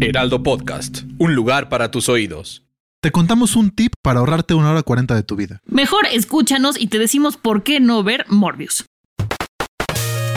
Heraldo 0.00 0.44
Podcast, 0.44 1.02
un 1.18 1.34
lugar 1.34 1.68
para 1.68 1.90
tus 1.90 2.08
oídos. 2.08 2.62
Te 3.00 3.10
contamos 3.10 3.56
un 3.56 3.72
tip 3.72 3.94
para 4.00 4.20
ahorrarte 4.20 4.54
una 4.54 4.70
hora 4.70 4.84
cuarenta 4.84 5.16
de 5.16 5.24
tu 5.24 5.34
vida. 5.34 5.60
Mejor 5.66 6.06
escúchanos 6.12 6.80
y 6.80 6.86
te 6.86 7.00
decimos 7.00 7.36
por 7.36 7.64
qué 7.64 7.80
no 7.80 8.04
ver 8.04 8.24
Morbius. 8.28 8.84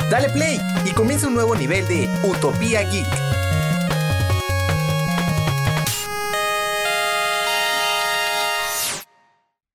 Dale 0.09 0.29
play 0.29 0.59
y 0.89 0.91
comienza 0.93 1.27
un 1.27 1.35
nuevo 1.35 1.55
nivel 1.55 1.87
de 1.87 2.09
Utopía 2.27 2.81
Geek. 2.89 3.05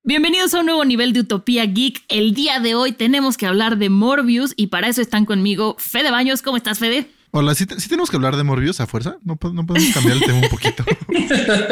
Bienvenidos 0.03 0.53
a 0.53 0.59
un 0.59 0.65
nuevo 0.65 0.83
nivel 0.83 1.13
de 1.13 1.21
Utopía 1.21 1.65
Geek. 1.65 2.03
El 2.09 2.33
día 2.33 2.59
de 2.59 2.75
hoy 2.75 2.91
tenemos 2.91 3.37
que 3.37 3.45
hablar 3.45 3.77
de 3.77 3.89
Morbius 3.89 4.53
y 4.57 4.67
para 4.67 4.89
eso 4.89 5.01
están 5.01 5.25
conmigo 5.25 5.77
Fede 5.79 6.11
Baños. 6.11 6.41
¿Cómo 6.41 6.57
estás, 6.57 6.79
Fede? 6.79 7.09
Hola, 7.39 7.53
¿sí, 7.53 7.65
sí 7.77 7.87
tenemos 7.87 8.09
que 8.09 8.15
hablar 8.15 8.35
de 8.35 8.43
Morbius 8.43 8.79
a 8.79 8.87
fuerza? 8.87 9.17
¿No, 9.23 9.35
po- 9.35 9.53
no 9.53 9.63
podemos 9.63 9.93
cambiar 9.93 10.17
el 10.17 10.23
tema 10.23 10.39
un 10.39 10.49
poquito? 10.49 10.83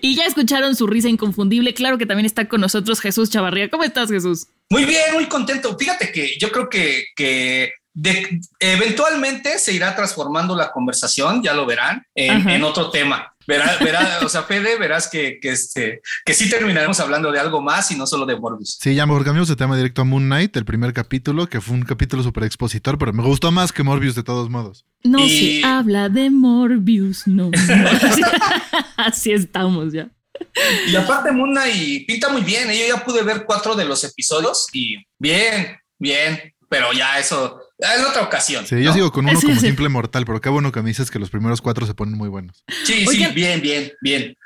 Y 0.00 0.16
ya 0.16 0.24
escucharon 0.26 0.74
su 0.74 0.86
risa 0.86 1.08
inconfundible. 1.08 1.74
Claro 1.74 1.96
que 1.98 2.06
también 2.06 2.26
está 2.26 2.48
con 2.48 2.60
nosotros 2.60 3.00
Jesús 3.00 3.30
Chavarría. 3.30 3.70
¿Cómo 3.70 3.84
estás, 3.84 4.10
Jesús? 4.10 4.46
Muy 4.70 4.84
bien, 4.84 5.02
muy 5.12 5.26
contento. 5.26 5.76
Fíjate 5.78 6.10
que 6.12 6.36
yo 6.38 6.50
creo 6.50 6.68
que, 6.68 7.04
que 7.14 7.72
de- 7.92 8.40
eventualmente 8.58 9.58
se 9.58 9.72
irá 9.72 9.94
transformando 9.94 10.56
la 10.56 10.72
conversación, 10.72 11.42
ya 11.42 11.54
lo 11.54 11.66
verán, 11.66 12.04
en 12.14 12.64
otro 12.64 12.90
tema. 12.90 13.33
Verás, 13.46 13.78
verás, 13.80 14.22
o 14.22 14.28
sea, 14.28 14.42
Fede, 14.44 14.78
verás 14.78 15.08
que, 15.08 15.38
que, 15.40 15.50
este, 15.50 16.00
que 16.24 16.34
sí 16.34 16.48
terminaremos 16.48 16.98
hablando 17.00 17.30
de 17.30 17.38
algo 17.40 17.60
más 17.60 17.90
y 17.90 17.96
no 17.96 18.06
solo 18.06 18.24
de 18.26 18.36
Morbius. 18.36 18.78
Sí, 18.80 18.94
ya 18.94 19.04
mejor 19.06 19.24
cambiamos 19.24 19.48
de 19.48 19.56
tema 19.56 19.76
directo 19.76 20.02
a 20.02 20.04
Moon 20.04 20.24
Knight, 20.24 20.56
el 20.56 20.64
primer 20.64 20.92
capítulo, 20.92 21.46
que 21.46 21.60
fue 21.60 21.74
un 21.74 21.82
capítulo 21.82 22.22
súper 22.22 22.44
expositor, 22.44 22.96
pero 22.98 23.12
me 23.12 23.22
gustó 23.22 23.50
más 23.52 23.72
que 23.72 23.82
Morbius 23.82 24.14
de 24.14 24.22
todos 24.22 24.48
modos. 24.50 24.86
No 25.02 25.18
Y- 25.18 25.60
se 25.60 25.66
habla 25.66 26.08
de 26.08 26.30
Morbius, 26.30 27.26
no. 27.26 27.50
Así 28.96 29.32
estamos 29.32 29.92
ya. 29.92 30.08
Y 30.88 30.96
aparte, 30.96 31.30
Muna 31.32 31.68
y 31.68 32.00
pinta 32.06 32.28
muy 32.28 32.42
bien. 32.42 32.70
¿eh? 32.70 32.78
Yo 32.88 32.96
ya 32.96 33.04
pude 33.04 33.22
ver 33.22 33.44
cuatro 33.44 33.74
de 33.74 33.84
los 33.84 34.02
episodios 34.04 34.66
y 34.72 34.96
bien, 35.18 35.76
bien, 35.98 36.52
pero 36.68 36.92
ya 36.92 37.18
eso 37.18 37.60
en 37.98 38.04
otra 38.04 38.22
ocasión. 38.22 38.66
Sí, 38.66 38.82
yo 38.82 38.92
sigo 38.92 39.12
con 39.12 39.26
uno 39.28 39.38
Sí, 39.38 39.46
como 39.46 39.60
sí. 39.60 39.66
simple 39.66 39.88
mortal, 39.88 40.24
pero 40.26 40.40
qué 40.40 40.48
bueno 40.48 40.72
que 40.72 40.80
me 40.82 40.88
dices 40.88 41.10
que 41.10 41.18
los 41.18 41.30
primeros 41.30 41.60
cuatro 41.60 41.86
se 41.86 41.94
ponen 41.94 42.16
muy 42.16 42.28
buenos. 42.28 42.64
Sí, 42.84 43.06
sí, 43.06 43.26
bien, 43.34 43.60
bien, 43.60 43.92
bien. 44.00 44.36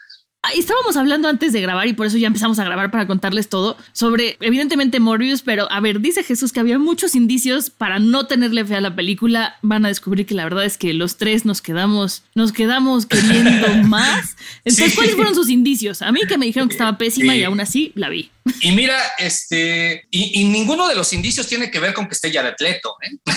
Ah, 0.45 0.51
Estábamos 0.57 0.97
hablando 0.97 1.27
antes 1.29 1.53
de 1.53 1.61
grabar 1.61 1.89
y 1.89 1.95
por 1.95 2.07
eso 2.07 2.17
ya 2.17 2.29
empezamos 2.29 2.61
a 2.61 2.65
grabar 2.65 2.93
para 2.93 3.09
contarles 3.09 3.49
todo 3.49 3.77
sobre, 3.93 4.37
evidentemente, 4.41 5.01
Morbius, 5.01 5.43
pero 5.43 5.71
a 5.71 5.81
ver, 5.81 6.01
dice 6.01 6.23
Jesús 6.23 6.53
que 6.53 6.61
había 6.61 6.79
muchos 6.79 7.17
indicios 7.17 7.71
para 7.71 7.99
no 7.99 8.27
tenerle 8.29 8.65
fe 8.65 8.77
a 8.77 8.81
la 8.81 8.95
película. 8.95 9.57
Van 9.63 9.85
a 9.85 9.89
descubrir 9.89 10.27
que 10.27 10.35
la 10.35 10.45
verdad 10.45 10.65
es 10.65 10.79
que 10.79 10.95
los 10.95 11.17
tres 11.17 11.45
nos 11.45 11.61
quedamos, 11.61 12.23
nos 12.37 12.53
quedamos 12.53 13.07
queriendo 13.07 13.67
más. 13.89 14.37
Entonces, 14.65 14.91
Sí. 14.91 14.97
¿cuáles 14.97 15.17
fueron 15.17 15.35
sus 15.35 15.49
indicios? 15.51 16.03
A 16.03 16.13
mí 16.13 16.21
que 16.29 16.39
me 16.39 16.47
dijeron 16.47 16.69
que 16.69 16.75
estaba 16.75 16.97
pésima 16.99 17.33
Sí. 17.33 17.41
y 17.41 17.45
aún 17.45 17.61
así 17.61 17.93
la 17.97 18.09
vi. 18.09 18.31
Y 18.63 18.73
mira, 18.73 18.97
este, 19.19 20.07
y, 20.11 20.41
y 20.41 20.45
ninguno 20.45 20.89
de 20.89 20.95
los 20.95 21.13
indicios 21.13 21.47
tiene 21.49 21.71
que 21.71 21.81
ver 21.81 21.93
con 21.93 22.07
que 22.07 22.15
esté 22.15 22.33
Jared 22.33 22.55
Leto, 22.61 22.95
¿eh? 23.03 23.17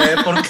Eh, 0.00 0.16
porque, 0.24 0.48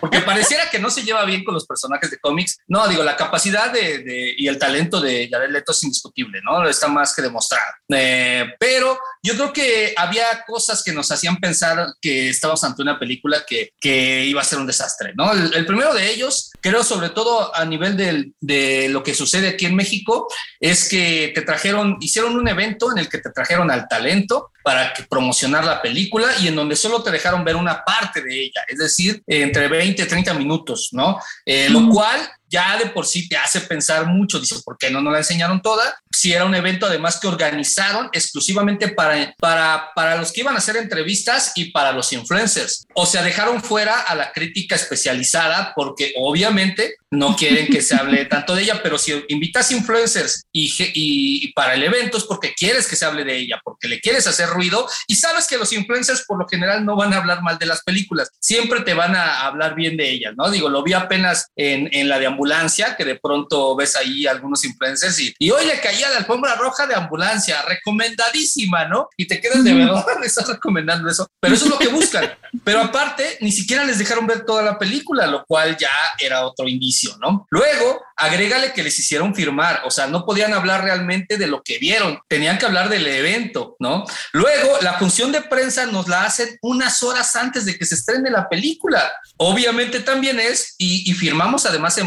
porque 0.00 0.20
pareciera 0.20 0.70
que 0.70 0.78
no 0.78 0.88
se 0.90 1.02
lleva 1.02 1.24
bien 1.24 1.44
con 1.44 1.54
los 1.54 1.66
personajes 1.66 2.10
de 2.10 2.18
cómics. 2.18 2.58
No, 2.68 2.86
digo, 2.88 3.02
la 3.02 3.16
capacidad 3.16 3.70
de, 3.72 3.98
de- 3.98 4.34
y 4.38 4.46
el 4.48 4.58
talento 4.58 4.91
de 5.00 5.28
Jared 5.30 5.50
Leto 5.50 5.72
es 5.72 5.82
indiscutible, 5.84 6.40
¿no? 6.42 6.68
Está 6.68 6.88
más 6.88 7.14
que 7.14 7.22
demostrado. 7.22 7.64
Eh, 7.88 8.46
pero 8.58 8.98
yo 9.22 9.34
creo 9.34 9.52
que 9.52 9.94
había 9.96 10.42
cosas 10.46 10.82
que 10.82 10.92
nos 10.92 11.10
hacían 11.10 11.36
pensar 11.36 11.86
que 12.00 12.30
estábamos 12.30 12.62
ante 12.64 12.82
una 12.82 12.98
película 12.98 13.44
que, 13.46 13.70
que 13.80 14.24
iba 14.24 14.40
a 14.40 14.44
ser 14.44 14.58
un 14.58 14.66
desastre, 14.66 15.12
¿no? 15.14 15.32
El, 15.32 15.54
el 15.54 15.66
primero 15.66 15.94
de 15.94 16.10
ellos, 16.10 16.50
creo 16.60 16.82
sobre 16.84 17.10
todo 17.10 17.54
a 17.54 17.64
nivel 17.64 17.96
del- 17.96 18.34
de 18.40 18.88
lo 18.88 19.02
que 19.02 19.14
sucede 19.14 19.48
aquí 19.48 19.66
en 19.66 19.74
México, 19.76 20.28
es 20.60 20.88
que 20.88 21.32
te 21.34 21.42
trajeron, 21.42 21.96
hicieron 22.00 22.36
un 22.36 22.48
evento 22.48 22.90
en 22.92 22.98
el 22.98 23.08
que 23.08 23.18
te 23.18 23.30
trajeron 23.30 23.70
al 23.70 23.86
talento 23.88 24.50
para 24.64 24.92
que 24.92 25.02
promocionar 25.04 25.64
la 25.64 25.82
película 25.82 26.28
y 26.40 26.48
en 26.48 26.54
donde 26.56 26.76
solo 26.76 27.02
te 27.02 27.10
dejaron 27.10 27.44
ver 27.44 27.56
una 27.56 27.84
parte 27.84 28.22
de 28.22 28.42
ella, 28.44 28.62
es 28.68 28.78
decir, 28.78 29.20
entre 29.26 29.66
20 29.68 30.02
y 30.02 30.06
30 30.06 30.34
minutos, 30.34 30.90
¿no? 30.92 31.18
Eh, 31.44 31.68
Lo 31.68 31.88
cual 31.88 32.20
ya 32.52 32.76
de 32.76 32.90
por 32.90 33.06
sí 33.06 33.28
te 33.28 33.36
hace 33.36 33.62
pensar 33.62 34.06
mucho, 34.06 34.38
dices, 34.38 34.62
¿por 34.62 34.76
qué 34.76 34.90
no 34.90 35.00
nos 35.00 35.12
la 35.12 35.20
enseñaron 35.20 35.62
toda? 35.62 35.96
Si 36.12 36.32
era 36.32 36.44
un 36.44 36.54
evento 36.54 36.86
además 36.86 37.18
que 37.18 37.26
organizaron 37.26 38.10
exclusivamente 38.12 38.88
para, 38.88 39.34
para, 39.38 39.90
para 39.94 40.16
los 40.16 40.30
que 40.30 40.42
iban 40.42 40.54
a 40.54 40.58
hacer 40.58 40.76
entrevistas 40.76 41.52
y 41.56 41.70
para 41.70 41.92
los 41.92 42.12
influencers. 42.12 42.86
O 42.94 43.06
sea, 43.06 43.22
dejaron 43.22 43.62
fuera 43.62 44.00
a 44.00 44.14
la 44.14 44.32
crítica 44.32 44.74
especializada 44.74 45.72
porque 45.74 46.12
obviamente 46.18 46.96
no 47.10 47.36
quieren 47.36 47.68
que 47.68 47.80
se 47.80 47.94
hable 47.94 48.24
tanto 48.26 48.54
de 48.54 48.62
ella, 48.62 48.80
pero 48.82 48.98
si 48.98 49.24
invitas 49.28 49.70
influencers 49.70 50.44
y, 50.52 50.66
y, 50.78 51.46
y 51.46 51.52
para 51.52 51.74
el 51.74 51.82
evento 51.82 52.18
es 52.18 52.24
porque 52.24 52.54
quieres 52.54 52.86
que 52.86 52.96
se 52.96 53.06
hable 53.06 53.24
de 53.24 53.36
ella, 53.36 53.60
porque 53.64 53.88
le 53.88 54.00
quieres 54.00 54.26
hacer 54.26 54.48
ruido 54.50 54.86
y 55.06 55.16
sabes 55.16 55.46
que 55.46 55.56
los 55.56 55.72
influencers 55.72 56.24
por 56.26 56.38
lo 56.38 56.46
general 56.46 56.84
no 56.84 56.96
van 56.96 57.14
a 57.14 57.18
hablar 57.18 57.42
mal 57.42 57.58
de 57.58 57.66
las 57.66 57.82
películas, 57.82 58.30
siempre 58.40 58.80
te 58.80 58.92
van 58.92 59.16
a 59.16 59.46
hablar 59.46 59.74
bien 59.74 59.96
de 59.96 60.10
ellas, 60.10 60.34
¿no? 60.36 60.50
Digo, 60.50 60.68
lo 60.68 60.82
vi 60.82 60.92
apenas 60.92 61.46
en, 61.56 61.88
en 61.92 62.08
la 62.08 62.18
de 62.18 62.26
ambulancia, 62.42 62.96
que 62.96 63.04
de 63.04 63.16
pronto 63.16 63.76
ves 63.76 63.94
ahí 63.96 64.26
algunos 64.26 64.64
influencers 64.64 65.18
y, 65.20 65.34
y 65.38 65.50
oye, 65.50 65.78
caía 65.80 66.10
la 66.10 66.18
alfombra 66.18 66.56
roja 66.56 66.86
de 66.86 66.94
ambulancia, 66.94 67.62
recomendadísima, 67.62 68.86
¿no? 68.86 69.08
Y 69.16 69.26
te 69.26 69.40
quedas 69.40 69.62
de 69.62 69.74
verdad, 69.74 70.04
estás 70.24 70.48
recomendando 70.48 71.08
eso, 71.08 71.28
pero 71.40 71.54
eso 71.54 71.66
es 71.66 71.70
lo 71.70 71.78
que 71.78 71.88
buscan. 71.88 72.32
Pero 72.64 72.80
aparte, 72.80 73.38
ni 73.40 73.52
siquiera 73.52 73.84
les 73.84 73.98
dejaron 73.98 74.26
ver 74.26 74.44
toda 74.44 74.62
la 74.62 74.78
película, 74.78 75.26
lo 75.26 75.44
cual 75.44 75.76
ya 75.78 75.90
era 76.18 76.44
otro 76.44 76.68
indicio, 76.68 77.16
¿no? 77.20 77.46
Luego, 77.50 78.02
agrégale 78.16 78.72
que 78.72 78.82
les 78.82 78.98
hicieron 78.98 79.34
firmar, 79.34 79.82
o 79.84 79.90
sea, 79.90 80.06
no 80.06 80.24
podían 80.24 80.52
hablar 80.52 80.82
realmente 80.82 81.38
de 81.38 81.46
lo 81.46 81.62
que 81.62 81.78
vieron, 81.78 82.18
tenían 82.28 82.58
que 82.58 82.66
hablar 82.66 82.88
del 82.88 83.06
evento, 83.06 83.76
¿no? 83.78 84.04
Luego, 84.32 84.78
la 84.80 84.94
función 84.94 85.32
de 85.32 85.42
prensa 85.42 85.86
nos 85.86 86.08
la 86.08 86.24
hacen 86.24 86.58
unas 86.62 87.02
horas 87.02 87.34
antes 87.36 87.64
de 87.64 87.78
que 87.78 87.86
se 87.86 87.94
estrene 87.94 88.30
la 88.30 88.48
película. 88.48 89.12
Obviamente 89.36 90.00
también 90.00 90.40
es, 90.40 90.74
y, 90.78 91.10
y 91.10 91.14
firmamos 91.14 91.66
además 91.66 91.98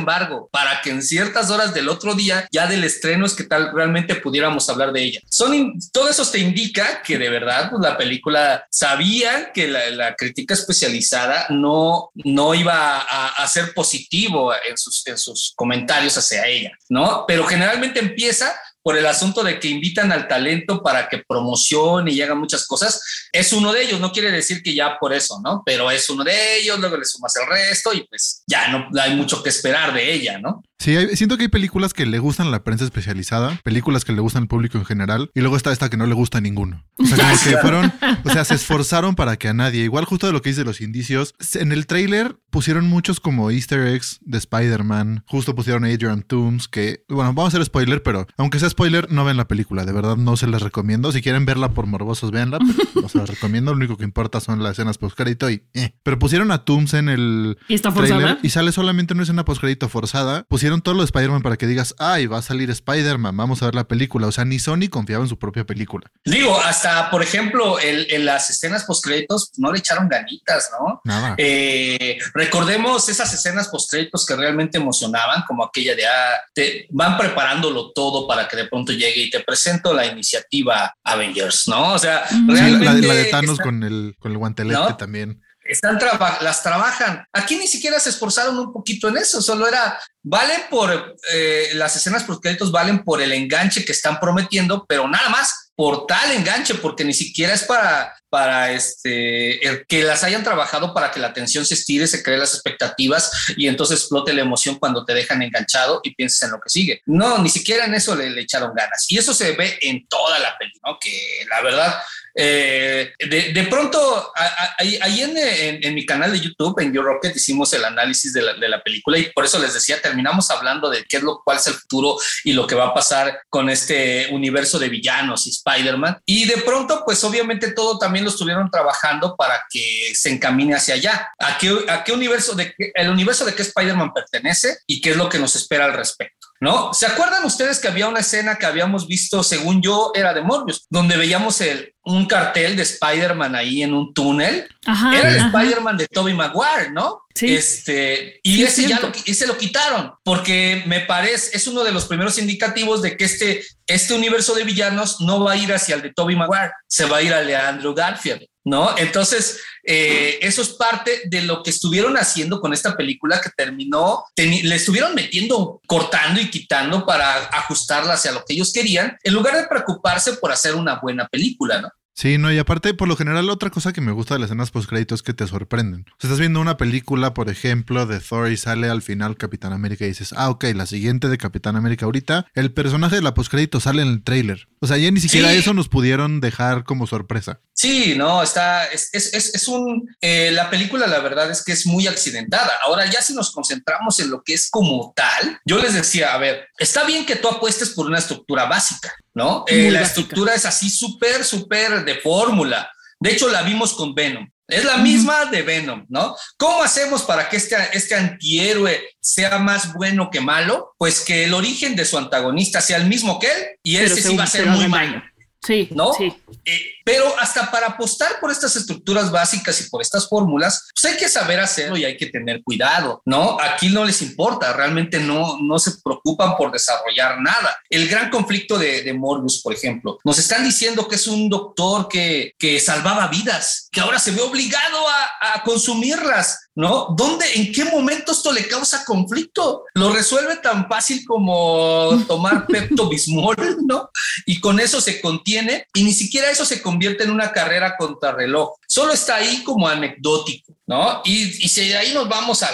para 0.52 0.82
que 0.82 0.90
en 0.90 1.02
ciertas 1.02 1.50
horas 1.50 1.74
del 1.74 1.90
otro 1.90 2.16
día, 2.16 2.48
ya 2.52 2.68
del 2.68 2.84
estreno, 2.84 3.26
es 3.26 3.34
que 3.34 3.44
tal 3.44 3.72
realmente 3.74 4.16
pudiéramos 4.16 4.70
hablar 4.70 4.92
de 4.92 5.04
ella. 5.04 5.22
Son 5.30 5.74
todo 5.92 6.10
eso 6.10 6.26
te 6.30 6.40
indica 6.40 7.02
que 7.02 7.18
de 7.18 7.30
verdad 7.30 7.70
pues, 7.70 7.82
la 7.82 7.98
película 7.98 8.66
sabían 8.70 9.48
que 9.54 9.68
la, 9.68 9.90
la 9.92 10.16
crítica 10.16 10.54
especializada 10.54 11.46
no, 11.50 12.12
no 12.16 12.54
iba 12.54 13.00
a, 13.00 13.28
a 13.30 13.48
ser 13.48 13.74
positivo 13.74 14.54
en 14.54 14.78
sus, 14.78 15.06
en 15.08 15.18
sus 15.18 15.54
comentarios 15.56 16.18
hacia 16.18 16.46
ella, 16.48 16.72
¿no? 16.90 17.26
Pero 17.28 17.46
generalmente 17.46 18.00
empieza 18.00 18.56
por 18.86 18.96
el 18.96 19.08
asunto 19.08 19.44
de 19.44 19.60
que 19.60 19.68
invitan 19.68 20.12
al 20.12 20.28
talento 20.28 20.84
para 20.84 21.10
que 21.10 21.24
promocione 21.28 22.12
y 22.12 22.22
haga 22.22 22.36
muchas 22.36 22.68
cosas. 22.68 23.02
Es 23.32 23.52
uno 23.52 23.74
de 23.74 23.82
ellos, 23.82 24.00
no 24.00 24.12
quiere 24.12 24.30
decir 24.30 24.62
que 24.62 24.76
ya 24.76 25.00
por 25.00 25.12
eso, 25.12 25.42
¿no? 25.44 25.64
Pero 25.66 25.90
es 25.90 26.08
uno 26.08 26.24
de 26.24 26.60
ellos, 26.60 26.78
luego 26.78 26.96
le 26.96 27.06
sumas 27.06 27.36
el 27.36 27.48
resto 27.48 27.92
y 27.94 28.06
pues 28.06 28.44
ya 28.46 28.68
no 28.68 28.88
hay 29.02 29.16
mucho 29.16 29.42
que 29.42 29.50
esperar 29.50 29.92
de 29.92 30.14
ella, 30.14 30.38
¿no? 30.38 30.64
Sí, 30.78 30.96
hay- 30.96 31.16
siento 31.16 31.38
que 31.38 31.44
hay 31.44 31.50
películas 31.50 31.94
que 31.94 32.06
le 32.06 32.20
gustan 32.20 32.48
a 32.48 32.50
la 32.52 32.64
prensa 32.64 32.84
especializada, 32.86 33.60
películas 33.64 34.04
que 34.06 34.12
le 34.14 34.22
gustan 34.22 34.44
al 34.44 34.48
público 34.48 34.78
en 34.78 34.86
general, 34.86 35.32
y 35.34 35.40
luego 35.42 35.56
está 35.58 35.72
esta 35.72 35.90
que 35.90 35.98
no 35.98 36.06
le 36.06 36.14
gusta 36.14 36.40
a 36.40 36.42
ninguno. 36.42 36.84
O 36.98 37.06
sea, 37.06 37.18
como 37.18 37.40
que 37.44 37.58
fueron, 37.58 37.94
o 38.24 38.30
sea, 38.30 38.44
se 38.46 38.56
esforzaron 38.56 39.16
para 39.16 39.38
que 39.38 39.48
a 39.48 39.54
nadie, 39.54 39.84
igual 39.84 40.06
justo 40.06 40.28
de 40.28 40.34
lo 40.34 40.42
que 40.42 40.50
dice 40.50 40.64
los 40.64 40.82
indicios, 40.82 41.34
en 41.54 41.72
el 41.72 41.88
tráiler 41.88 42.38
pusieron 42.50 42.88
muchos 42.88 43.20
como 43.20 43.52
easter 43.52 43.88
eggs 43.88 44.20
de 44.22 44.38
Spider-Man, 44.38 45.24
justo 45.28 45.56
pusieron 45.56 45.84
a 45.86 45.88
Adrian 45.88 46.22
Toomes, 46.24 46.68
que, 46.68 47.04
bueno, 47.10 47.34
vamos 47.34 47.54
a 47.54 47.58
hacer 47.58 47.66
spoiler, 47.66 48.04
pero 48.04 48.28
aunque 48.38 48.60
sea 48.60 48.70
spoiler, 48.70 49.12
no 49.12 49.26
ven 49.26 49.38
la 49.38 49.48
película, 49.48 49.86
de 49.86 49.92
verdad 49.94 50.16
no 50.18 50.38
se 50.38 50.48
las 50.48 50.62
recomiendo. 50.62 51.12
Si 51.12 51.22
quieren 51.22 51.46
verla 51.46 51.72
por 51.72 51.86
morbosos, 51.88 52.32
véanla, 52.32 52.60
pero 52.60 52.74
no 53.02 53.10
se 53.10 53.18
las 53.18 53.30
recomiendo, 53.30 53.72
lo 53.72 53.78
único 53.78 53.98
que 53.98 54.04
importa 54.04 54.40
son 54.40 54.62
las 54.62 54.74
escenas 54.74 54.98
postcrédito 54.98 55.50
y... 55.50 55.64
eh. 55.74 55.96
Pero 56.04 56.20
pusieron 56.20 56.52
a 56.52 56.64
Toomes 56.66 56.94
en 56.94 57.10
el 57.10 57.58
¿Y 57.68 57.74
está 57.76 57.92
forzada? 57.92 58.38
y 58.44 58.50
sale 58.50 58.72
solamente 58.72 59.14
una 59.14 59.24
escena 59.24 59.46
postcrédito 59.46 59.90
forzada. 59.90 60.46
Pusieron 60.50 60.65
hicieron 60.66 60.82
todo 60.82 60.96
lo 60.96 61.02
de 61.02 61.06
Spider-Man 61.06 61.44
para 61.44 61.58
que 61.58 61.68
digas, 61.68 61.94
ay, 62.00 62.26
va 62.26 62.40
a 62.40 62.42
salir 62.42 62.72
Spider-Man, 62.72 63.38
vamos 63.38 63.62
a 63.62 63.66
ver 63.66 63.76
la 63.76 63.84
película. 63.84 64.26
O 64.26 64.32
sea, 64.32 64.46
ni 64.46 64.58
Sony 64.58 64.90
confiaba 64.90 65.24
en 65.24 65.30
su 65.30 65.38
propia 65.38 65.64
película. 65.64 66.10
Digo, 66.24 66.60
hasta, 66.60 67.12
por 67.12 67.22
ejemplo, 67.22 67.78
en 67.80 68.26
las 68.26 68.50
escenas 68.50 68.84
post-créditos 68.86 69.52
no 69.58 69.72
le 69.72 69.78
echaron 69.78 70.10
ganitas, 70.10 70.72
¿no? 70.72 71.02
Nada. 71.04 71.36
Eh, 71.38 72.18
recordemos 72.34 73.08
esas 73.10 73.32
escenas 73.32 73.68
post-créditos 73.68 74.26
que 74.26 74.36
realmente 74.36 74.80
emocionaban, 74.80 75.44
como 75.48 75.64
aquella 75.64 75.96
de, 75.96 76.08
ah, 76.08 76.42
te 76.56 76.88
van 76.90 77.16
preparándolo 77.16 77.92
todo 77.92 78.28
para 78.28 78.48
que 78.48 78.58
de 78.58 78.68
pronto 78.68 78.92
llegue 78.92 79.22
y 79.22 79.30
te 79.30 79.42
presento 79.42 79.94
la 79.94 80.08
iniciativa 80.08 80.96
Avengers, 81.04 81.68
¿no? 81.68 81.94
O 81.94 82.00
sea, 82.00 82.24
realmente... 82.48 83.08
La, 83.08 83.14
de 83.14 83.26
Thanos 83.26 83.60
con, 83.60 83.84
el, 83.84 84.16
con 84.18 84.32
el 84.32 84.40
guantelete 84.40 84.96
también 84.98 85.45
están 85.66 86.00
las 86.42 86.64
trabajan. 86.64 87.26
Aquí 87.34 87.58
ni 87.58 87.68
siquiera 87.68 88.00
se 88.00 88.10
esforzaron 88.10 88.58
un 88.58 88.72
poquito 88.72 89.10
en 89.10 89.18
eso, 89.18 89.42
solo 89.42 89.68
era, 89.68 90.00
valen 90.24 90.62
por, 90.70 91.16
eh, 91.34 91.72
las 91.74 91.96
escenas 91.96 92.24
por 92.24 92.40
créditos 92.40 92.72
valen 92.72 93.04
por 93.04 93.22
el 93.22 93.32
enganche 93.32 93.84
que 93.84 93.92
están 93.92 94.20
prometiendo, 94.20 94.86
pero 94.88 95.08
nada 95.08 95.30
más 95.30 95.72
por 95.76 96.06
tal 96.06 96.32
enganche, 96.32 96.76
porque 96.76 97.04
ni 97.04 97.14
siquiera 97.14 97.54
es 97.54 97.64
para, 97.64 98.16
para 98.30 98.72
este, 98.72 99.60
que 99.90 100.04
las 100.04 100.24
hayan 100.24 100.44
trabajado 100.44 100.94
para 100.94 101.12
que 101.12 101.20
la 101.20 101.28
atención 101.28 101.66
se 101.66 101.74
estire, 101.74 102.08
se 102.08 102.24
cree 102.24 102.38
las 102.38 102.54
expectativas 102.54 103.30
y 103.58 103.68
entonces 103.68 104.00
explote 104.00 104.34
la 104.34 104.42
emoción 104.42 104.76
cuando 104.76 105.04
te 105.04 105.14
dejan 105.14 105.42
enganchado 105.42 106.00
y 106.04 106.16
piensas 106.16 106.44
en 106.44 106.52
lo 106.52 106.62
que 106.62 106.70
sigue. 106.70 107.02
No, 107.06 107.40
ni 107.40 107.50
siquiera 107.50 107.86
en 107.86 107.94
eso 107.94 108.16
le, 108.16 108.30
le 108.30 108.42
echaron 108.42 108.74
ganas. 108.74 109.06
Y 109.10 109.18
eso 109.18 109.34
se 109.34 109.52
ve 109.52 109.78
en 109.82 110.08
toda 110.08 110.40
la 110.40 110.58
película, 110.58 110.94
¿no? 110.94 110.98
que 111.00 111.46
la 111.50 111.62
verdad 111.62 111.96
eh, 112.38 113.14
de, 113.18 113.64
pronto, 113.70 114.32
ahí 114.78 115.22
en, 115.22 115.96
mi 115.96 116.06
canal 116.06 116.34
de 116.34 116.40
YouTube, 116.40 116.80
en 116.80 116.94
Your 116.94 117.06
Rocket, 117.06 117.36
hicimos 117.36 117.72
el 117.74 117.86
análisis 117.86 118.34
de 118.34 118.42
la, 118.42 118.82
película 118.84 119.18
y 119.18 119.32
por 119.32 119.46
eso 119.46 119.58
les 119.58 119.74
decía, 119.74 120.02
terminamos 120.02 120.52
hablando 120.52 120.90
de 120.90 121.04
qué 121.06 121.18
es 121.18 121.24
lo 121.24 121.42
cuál 121.44 121.58
es 121.58 121.68
el 121.68 121.74
futuro 121.74 122.18
y 122.44 122.54
lo 122.54 122.68
que 122.68 122.76
va 122.76 122.88
a 122.88 122.94
pasar 122.94 123.42
con 123.50 123.70
este 123.70 124.28
universo 124.32 124.78
de 124.78 124.90
villanos 124.90 125.48
y 125.48 125.52
Spider-Man. 125.52 126.20
Y 126.26 126.46
de 126.46 126.58
pronto, 126.58 127.04
pues 127.06 127.24
obviamente 127.24 127.72
todo 127.72 127.98
también 127.98 128.26
lo 128.26 128.32
estuvieron 128.32 128.70
trabajando 128.70 129.36
para 129.36 129.64
que 129.70 130.14
se 130.14 130.30
encamine 130.30 130.76
hacia 130.76 130.96
allá. 130.96 131.30
¿A 131.40 131.58
qué, 131.58 131.74
a 131.88 132.04
qué 132.04 132.12
universo, 132.12 132.54
de 132.54 132.76
el 132.94 133.10
universo 133.10 133.46
de 133.46 133.56
qué 133.56 133.62
Spider-Man 133.62 134.14
pertenece 134.14 134.78
y 134.86 135.02
qué 135.02 135.12
es 135.12 135.18
lo 135.18 135.30
que 135.30 135.40
nos 135.40 135.56
espera 135.56 135.86
al 135.86 135.94
respecto? 135.94 136.35
¿No? 136.60 136.94
¿Se 136.94 137.06
acuerdan 137.06 137.44
ustedes 137.46 137.80
que 137.80 137.88
había 137.88 138.08
una 138.08 138.22
escena 138.22 138.56
que 138.56 138.66
habíamos 138.66 139.08
visto, 139.08 139.44
según 139.44 139.82
yo, 139.82 140.12
era 140.16 140.34
de 140.34 140.42
Morbius, 140.42 140.86
donde 140.90 141.18
veíamos 141.18 141.60
el, 141.62 141.94
un 142.04 142.26
cartel 142.26 142.76
de 142.76 142.84
Spider-Man 142.84 143.56
ahí 143.56 143.84
en 143.84 143.94
un 143.94 144.14
túnel? 144.14 144.68
era 144.86 145.30
el 145.30 145.38
Spider-Man 145.38 145.98
de 145.98 146.08
Tobey 146.08 146.34
Maguire, 146.34 146.92
¿no? 146.92 147.22
Sí. 147.34 147.54
Este, 147.54 148.40
y 148.44 148.64
ese 148.64 148.88
ya 148.88 149.00
lo, 149.00 149.12
ese 149.26 149.48
lo 149.48 149.58
quitaron, 149.58 150.14
porque 150.24 150.84
me 150.86 151.02
parece, 151.02 151.58
es 151.58 151.68
uno 151.68 151.84
de 151.84 151.92
los 151.92 152.06
primeros 152.06 152.38
indicativos 152.38 153.02
de 153.02 153.18
que 153.18 153.26
este, 153.26 153.64
este 153.88 154.14
universo 154.14 154.54
de 154.56 154.64
villanos 154.64 155.20
no 155.22 155.44
va 155.44 155.54
a 155.54 155.58
ir 155.58 155.74
hacia 155.74 155.96
el 155.96 156.02
de 156.02 156.14
Tobey 156.14 156.36
Maguire, 156.36 156.72
se 156.88 157.06
va 157.06 157.18
a 157.18 157.22
ir 157.22 157.34
al 157.34 157.46
de 157.46 157.56
Andrew 157.56 157.94
Garfield. 157.94 158.46
¿no? 158.66 158.98
Entonces, 158.98 159.62
eh, 159.86 160.40
eso 160.42 160.62
es 160.62 160.70
parte 160.70 161.22
de 161.26 161.44
lo 161.44 161.62
que 161.62 161.70
estuvieron 161.70 162.18
haciendo 162.18 162.60
con 162.60 162.74
esta 162.74 162.98
película 162.98 163.40
que 163.40 163.52
terminó, 163.56 164.24
le 164.36 164.76
estuvieron 164.76 165.14
metiendo, 165.14 165.80
cortando 165.86 166.42
y 166.42 166.50
quitando 166.50 167.06
para 167.06 167.46
ajustarla 167.46 168.14
hacia 168.14 168.32
lo 168.32 168.44
que 168.44 168.54
ellos 168.54 168.74
querían, 168.74 169.18
en 169.24 169.34
lugar 169.34 169.56
de 169.56 169.68
preocuparse 169.68 170.34
por 170.34 170.52
hacer 170.52 170.76
una 170.76 171.00
buena 171.00 171.28
película, 171.28 171.82
¿no? 171.82 171.90
Sí, 172.16 172.38
no, 172.38 172.50
y 172.50 172.58
aparte, 172.58 172.94
por 172.94 173.10
lo 173.10 173.18
general, 173.18 173.50
otra 173.50 173.70
cosa 173.70 173.92
que 173.92 174.00
me 174.00 174.14
gusta 174.14 174.36
de 174.36 174.40
las 174.40 174.48
escenas 174.48 174.72
post-créditos 174.72 175.20
es 175.20 175.24
que 175.24 175.34
te 175.34 175.46
sorprenden. 175.48 176.06
O 176.08 176.16
sea, 176.18 176.30
estás 176.30 176.40
viendo 176.40 176.62
una 176.62 176.78
película, 176.78 177.34
por 177.34 177.50
ejemplo, 177.50 178.06
de 178.06 178.22
Thor 178.22 178.50
y 178.50 178.56
sale 178.56 178.90
al 178.90 179.02
final 179.02 179.36
Capitán 179.36 179.74
América 179.74 180.06
y 180.06 180.10
dices, 180.10 180.34
ah, 180.38 180.50
ok, 180.50 180.64
la 180.76 180.86
siguiente 180.86 181.28
de 181.28 181.38
Capitán 181.38 181.76
América 181.76 182.06
ahorita, 182.06 182.46
el 182.56 182.72
personaje 182.72 183.16
de 183.16 183.22
la 183.22 183.34
post-crédito 183.34 183.82
sale 183.82 184.02
en 184.02 184.08
el 184.08 184.24
trailer. 184.24 184.70
O 184.80 184.88
sea, 184.88 184.96
ya 184.96 185.12
ni 185.12 185.20
siquiera 185.20 185.52
eso 185.52 185.74
nos 185.74 185.90
pudieron 185.90 186.40
dejar 186.40 186.86
como 186.86 187.06
sorpresa. 187.06 187.60
Sí, 187.74 188.16
no, 188.16 188.42
está, 188.42 188.86
es, 188.86 189.10
es, 189.12 189.34
es, 189.34 189.68
un, 189.68 190.08
eh, 190.22 190.52
la 190.54 190.70
película 190.70 191.08
la 191.08 191.20
verdad 191.20 191.52
es 191.52 191.66
que 191.66 191.74
es 191.74 191.86
muy 191.86 192.08
accidentada. 192.08 192.72
Ahora 192.86 193.12
ya 193.12 193.22
si 193.22 193.34
nos 193.34 193.52
concentramos 193.52 194.22
en 194.22 194.30
lo 194.30 194.42
que 194.42 194.54
es 194.54 194.70
como 194.70 195.12
tal, 195.14 195.60
yo 195.66 195.80
les 195.80 195.94
decía, 195.94 196.34
a 196.34 196.38
ver, 196.38 196.70
está 196.78 197.04
bien 197.04 197.26
que 197.26 197.36
tú 197.36 197.50
apuestes 197.50 197.90
por 197.90 198.06
una 198.06 198.20
estructura 198.20 198.68
básica, 198.68 199.14
¿no? 199.36 199.66
Eh, 199.68 199.92
la 199.92 200.02
estructura 200.02 200.56
es 200.56 200.66
así 200.66 200.90
súper, 200.90 201.44
súper 201.44 202.04
de 202.04 202.16
fórmula. 202.16 202.90
De 203.20 203.32
hecho, 203.32 203.50
la 203.50 203.62
vimos 203.62 203.94
con 203.94 204.16
Venom. 204.16 204.50
Es 204.68 204.84
la 204.84 204.98
misma 204.98 205.46
de 205.46 205.62
Venom, 205.62 206.06
¿no? 206.10 206.36
¿Cómo 206.58 206.82
hacemos 206.82 207.22
para 207.22 207.48
que 207.50 207.58
este, 207.58 207.76
este 207.94 208.16
antihéroe 208.16 209.00
sea 209.20 209.60
más 209.60 209.94
bueno 209.94 210.30
que 210.32 210.42
malo? 210.42 210.96
Pues 210.98 211.22
que 211.22 211.44
el 211.44 211.54
origen 211.54 211.96
de 211.96 212.06
su 212.06 212.18
antagonista 212.18 212.82
sea 212.82 212.98
el 212.98 213.06
mismo 213.06 213.38
que 213.38 213.48
él 213.48 213.64
y 213.84 213.98
ese 213.98 214.24
sí 214.24 214.36
va 214.36 214.46
a 214.46 214.48
ser 214.48 214.66
muy 214.66 214.88
malo. 214.88 215.22
Sí, 215.62 215.90
¿no? 215.92 216.14
Sí. 216.14 216.34
Eh, 216.66 216.95
pero 217.06 217.40
hasta 217.40 217.70
para 217.70 217.88
apostar 217.88 218.40
por 218.42 218.52
estas 218.52 218.76
estructuras 218.76 219.32
básicas 219.32 219.80
y 219.80 219.90
por 219.90 220.02
estas 220.02 220.28
fórmulas, 220.28 220.88
pues 220.94 221.14
hay 221.14 221.20
que 221.20 221.30
saber 221.30 221.60
hacerlo 221.60 221.98
y 221.98 222.04
hay 222.04 222.18
que 222.18 222.26
tener 222.26 222.64
cuidado, 222.64 223.22
¿no? 223.26 223.58
Aquí 223.62 223.90
no 223.90 224.04
les 224.04 224.24
importa, 224.24 224.74
realmente 224.74 225.20
no, 225.20 225.58
no 225.62 225.78
se 225.78 225.92
preocupan 226.04 226.58
por 226.58 226.72
desarrollar 226.72 227.40
nada. 227.40 227.78
El 227.92 228.08
gran 228.08 228.32
conflicto 228.32 228.80
de, 228.80 229.04
de 229.04 229.14
Morbius, 229.14 229.62
por 229.62 229.74
ejemplo, 229.74 230.18
nos 230.24 230.40
están 230.40 230.64
diciendo 230.64 231.08
que 231.08 231.16
es 231.16 231.28
un 231.28 231.48
doctor 231.48 232.08
que, 232.08 232.54
que 232.58 232.80
salvaba 232.80 233.28
vidas, 233.28 233.88
que 233.92 234.02
ahora 234.02 234.18
se 234.18 234.32
ve 234.32 234.42
obligado 234.42 235.08
a, 235.08 235.54
a 235.54 235.64
consumirlas 235.64 236.66
¿no? 236.76 237.08
¿Dónde, 237.16 237.46
en 237.56 237.72
qué 237.72 237.86
momento 237.86 238.34
esto 238.34 238.52
le 238.52 238.68
causa 238.68 239.06
conflicto? 239.06 239.86
Lo 239.94 240.12
resuelve 240.12 240.58
tan 240.58 240.88
fácil 240.90 241.24
como 241.26 242.22
tomar 242.28 242.68
Pepto 242.68 243.10
Bismol, 243.10 243.56
¿no? 243.86 244.10
Y 244.46 244.60
con 244.60 244.80
eso 244.80 245.00
se 245.00 245.22
contiene 245.22 245.88
y 245.94 246.04
ni 246.04 246.12
siquiera 246.12 246.52
eso 246.52 246.66
se 246.66 246.82
convierte 246.82 246.95
en 247.02 247.32
una 247.32 247.52
carrera 247.52 247.96
contra 247.98 248.32
reloj. 248.32 248.72
Solo 248.88 249.14
está 249.14 249.36
ahí 249.36 249.64
como 249.64 249.88
anecdótico. 249.88 250.76
¿no? 250.88 251.22
Y, 251.26 251.46
si 251.68 251.88
de 251.88 251.98
ahí 251.98 252.14
nos 252.14 252.30
vamos 252.30 252.62
a, 252.62 252.70